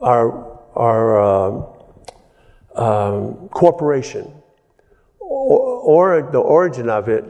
[0.00, 1.66] our, our um,
[2.74, 4.32] um, corporation,
[5.82, 7.24] or, the origin of it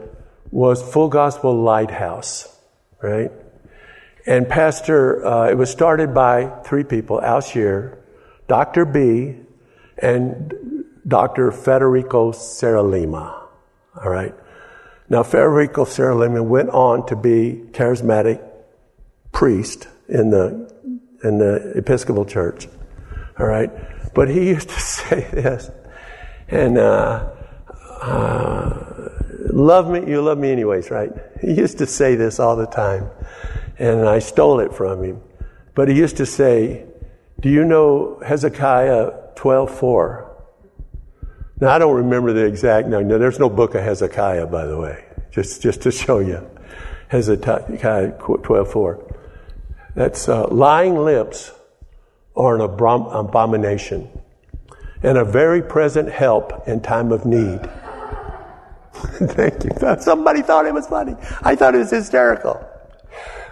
[0.51, 2.47] was Full Gospel Lighthouse,
[3.01, 3.31] right?
[4.25, 7.97] And Pastor, uh, it was started by three people, Al Shear,
[8.47, 8.85] Dr.
[8.85, 9.35] B,
[9.97, 11.51] and Dr.
[11.51, 13.41] Federico Serralima.
[14.01, 14.33] All right.
[15.09, 18.41] Now, Federico Serralima went on to be charismatic
[19.31, 20.71] priest in the,
[21.23, 22.67] in the Episcopal Church.
[23.39, 23.71] All right.
[24.13, 25.69] But he used to say this,
[26.47, 27.31] and, uh,
[28.03, 29.09] uh,
[29.51, 31.11] love me, you love me anyways, right?
[31.41, 33.09] He used to say this all the time,
[33.79, 35.21] and I stole it from him.
[35.73, 36.85] But he used to say,
[37.39, 40.29] do you know Hezekiah 12:4?
[41.61, 45.05] Now I don't remember the exact no, there's no book of Hezekiah, by the way,
[45.31, 46.45] just just to show you.
[47.07, 49.15] Hezekiah 12:4.
[49.95, 51.51] That's uh, lying lips
[52.35, 54.09] are an abomination
[55.03, 57.59] and a very present help in time of need.
[59.33, 59.71] Thank you.
[59.99, 61.15] Somebody thought it was funny.
[61.41, 62.65] I thought it was hysterical.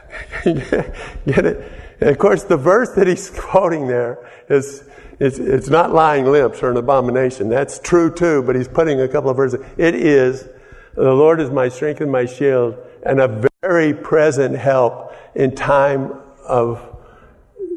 [0.43, 1.71] Get it?
[1.99, 4.83] And of course, the verse that he's quoting there is
[5.19, 7.47] it's, it's not lying lips or an abomination.
[7.47, 9.63] That's true too, but he's putting a couple of verses.
[9.77, 10.47] It is,
[10.95, 16.13] the Lord is my strength and my shield, and a very present help in time
[16.47, 16.83] of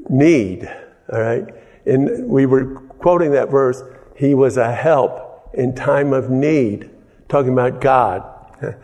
[0.09, 0.67] need.
[1.13, 1.47] All right?
[1.85, 3.83] And we were quoting that verse.
[4.17, 6.91] He was a help in time of need,
[7.29, 8.31] talking about God.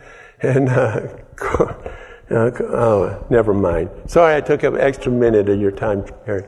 [0.43, 1.07] And, uh,
[1.41, 1.81] uh,
[2.31, 3.91] oh, never mind.
[4.07, 6.45] Sorry, I took an extra minute of your time, Harry.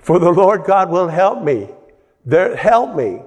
[0.00, 1.68] For the Lord God will help me.
[2.26, 3.20] There, help me.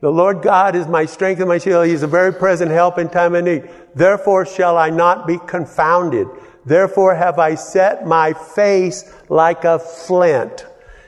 [0.00, 1.88] The Lord God is my strength and my shield.
[1.88, 3.68] He's a very present help in time of need.
[3.96, 6.28] Therefore shall I not be confounded.
[6.64, 10.66] Therefore have I set my face like a flint.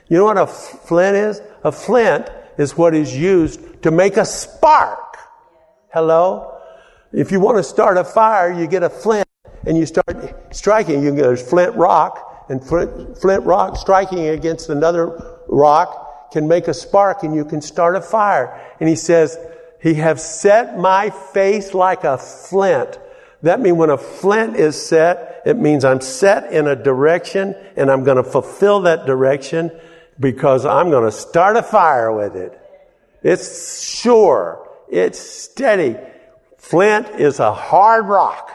[0.09, 1.41] You know what a flint is?
[1.63, 2.29] A flint
[2.59, 5.10] is what is used to make a spark.
[5.93, 6.57] Hello?
[7.13, 9.27] If you want to start a fire, you get a flint
[9.67, 14.69] and you start striking, you get a flint rock, and flint, flint rock striking against
[14.69, 18.61] another rock can make a spark and you can start a fire.
[18.79, 19.37] And he says,
[19.81, 22.99] He have set my face like a flint.
[23.43, 27.91] That means when a flint is set, it means I'm set in a direction and
[27.91, 29.73] I'm going to fulfill that direction
[30.21, 32.57] because I'm going to start a fire with it.
[33.23, 34.60] It's sure.
[34.91, 35.97] It's steady.
[36.59, 38.51] Flint is a hard rock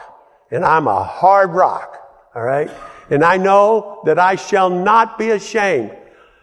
[0.50, 1.98] and I'm a hard rock.
[2.34, 2.70] All right.
[3.10, 5.96] And I know that I shall not be ashamed.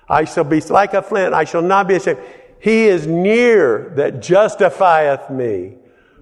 [0.09, 1.33] I shall be like a flint.
[1.33, 2.19] I shall not be ashamed.
[2.59, 5.75] He is near that justifieth me.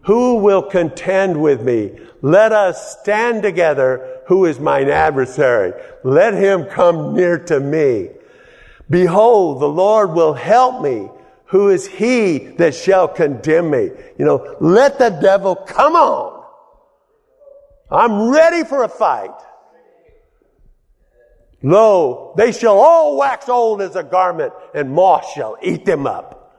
[0.03, 1.99] Who will contend with me?
[2.21, 4.21] Let us stand together.
[4.27, 5.73] Who is mine adversary?
[6.03, 8.09] Let him come near to me.
[8.89, 11.09] Behold, the Lord will help me.
[11.51, 13.91] Who is he that shall condemn me?
[14.17, 16.45] You know, let the devil come on.
[17.91, 19.35] I'm ready for a fight.
[21.61, 26.55] Lo, they shall all wax old as a garment, and moth shall eat them up.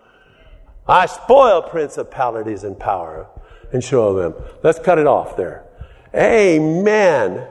[0.86, 3.28] I spoil principalities and power
[3.72, 4.34] and show them.
[4.62, 5.64] Let's cut it off there.
[6.14, 7.46] Amen.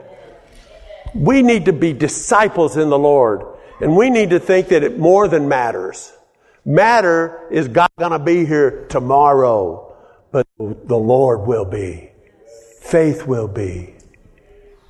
[1.15, 3.41] We need to be disciples in the Lord,
[3.81, 6.13] and we need to think that it more than matters.
[6.65, 9.95] Matter is God going to be here tomorrow,
[10.31, 12.11] but the Lord will be.
[12.81, 13.95] Faith will be.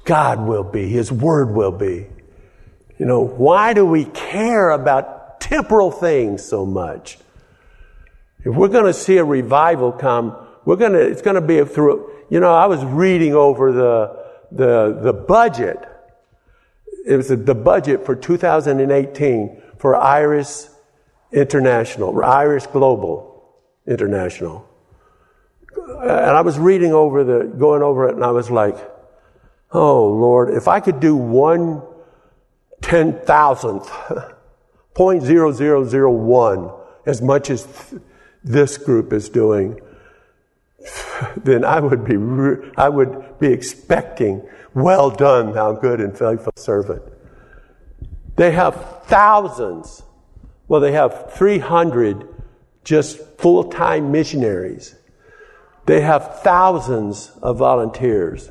[0.03, 0.89] God will be.
[0.89, 2.07] His Word will be.
[2.97, 7.17] You know, why do we care about temporal things so much?
[8.43, 11.63] If we're going to see a revival come, we're going to, it's going to be
[11.63, 15.77] through, you know, I was reading over the, the, the budget.
[17.05, 20.70] It was the budget for 2018 for Iris
[21.31, 23.43] International, Iris Global
[23.87, 24.67] International
[26.01, 28.75] and I was reading over the, going over it, and I was like,
[29.71, 31.81] oh Lord, if I could do one
[32.81, 33.89] ten thousandth,
[34.93, 36.71] point zero zero zero one,
[37.05, 38.01] as much as th-
[38.43, 39.79] this group is doing,
[41.37, 42.15] then I would be,
[42.77, 47.03] I would be expecting, well done, thou good and faithful servant.
[48.35, 50.03] They have thousands.
[50.71, 52.25] Well, they have 300
[52.85, 54.95] just full time missionaries.
[55.85, 58.49] They have thousands of volunteers.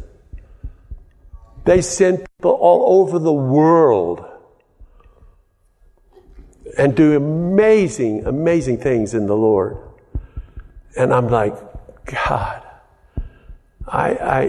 [1.64, 4.22] They send people all over the world
[6.76, 9.78] and do amazing, amazing things in the Lord.
[10.98, 11.54] And I'm like,
[12.04, 12.62] God,
[13.88, 14.42] I, I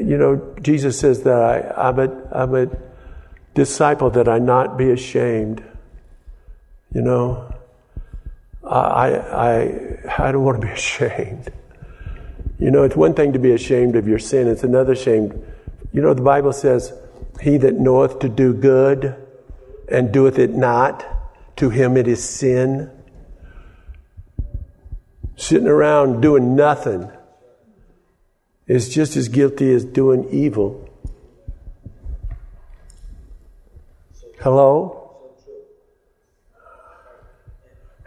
[0.00, 2.66] you know, Jesus says that I, I'm, a, I'm a
[3.54, 5.62] disciple that I not be ashamed.
[6.94, 7.54] You know,
[8.64, 11.50] I, I, I don't want to be ashamed.
[12.58, 15.44] You know, it's one thing to be ashamed of your sin, it's another shame.
[15.92, 16.92] You know, the Bible says,
[17.40, 19.16] He that knoweth to do good
[19.88, 21.04] and doeth it not,
[21.56, 22.90] to him it is sin.
[25.36, 27.10] Sitting around doing nothing
[28.66, 30.88] is just as guilty as doing evil.
[34.40, 35.01] Hello?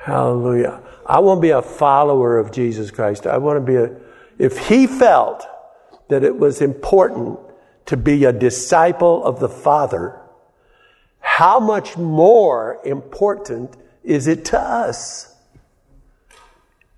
[0.05, 0.83] Hallelujah.
[1.03, 3.25] I want to be a follower of Jesus Christ.
[3.25, 3.97] I want to be a,
[4.37, 5.43] if he felt
[6.09, 7.39] that it was important
[7.87, 10.21] to be a disciple of the Father,
[11.21, 15.33] how much more important is it to us?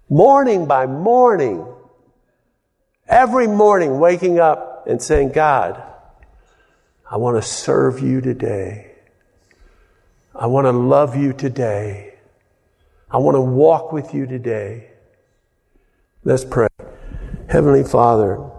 [0.10, 1.66] Morning by morning,
[3.08, 5.82] every morning waking up and saying, God,
[7.10, 8.92] I want to serve you today.
[10.36, 12.17] I want to love you today.
[13.10, 14.90] I want to walk with you today.
[16.26, 16.68] Let's pray.
[17.48, 18.50] Heavenly Father,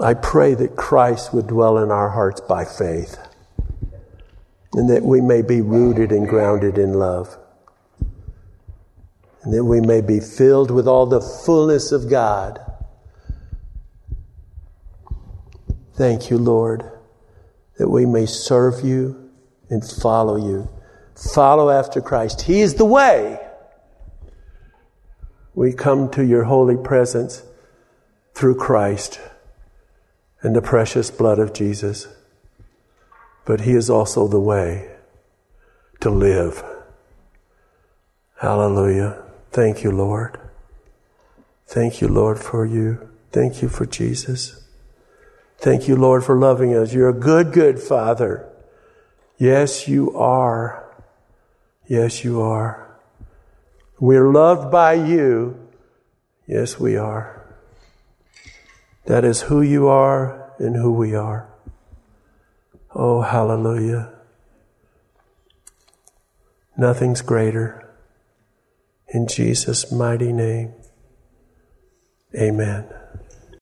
[0.00, 3.16] I pray that Christ would dwell in our hearts by faith
[4.72, 7.38] and that we may be rooted and grounded in love
[9.44, 12.60] and that we may be filled with all the fullness of God.
[15.94, 16.90] Thank you, Lord,
[17.76, 19.30] that we may serve you
[19.70, 20.68] and follow you
[21.18, 22.42] follow after Christ.
[22.42, 23.40] He is the way.
[25.54, 27.42] We come to your holy presence
[28.34, 29.20] through Christ
[30.40, 32.06] and the precious blood of Jesus.
[33.44, 34.88] But He is also the way
[36.00, 36.62] to live.
[38.40, 39.20] Hallelujah.
[39.50, 40.38] Thank you, Lord.
[41.66, 43.10] Thank you, Lord, for you.
[43.32, 44.62] Thank you for Jesus.
[45.58, 46.94] Thank you, Lord, for loving us.
[46.94, 48.48] You're a good, good Father.
[49.38, 50.87] Yes, you are.
[51.88, 53.00] Yes, you are.
[53.98, 55.58] We're loved by you.
[56.46, 57.56] Yes, we are.
[59.06, 61.48] That is who you are and who we are.
[62.94, 64.12] Oh, hallelujah.
[66.76, 67.88] Nothing's greater.
[69.08, 70.74] In Jesus' mighty name,
[72.34, 72.84] amen.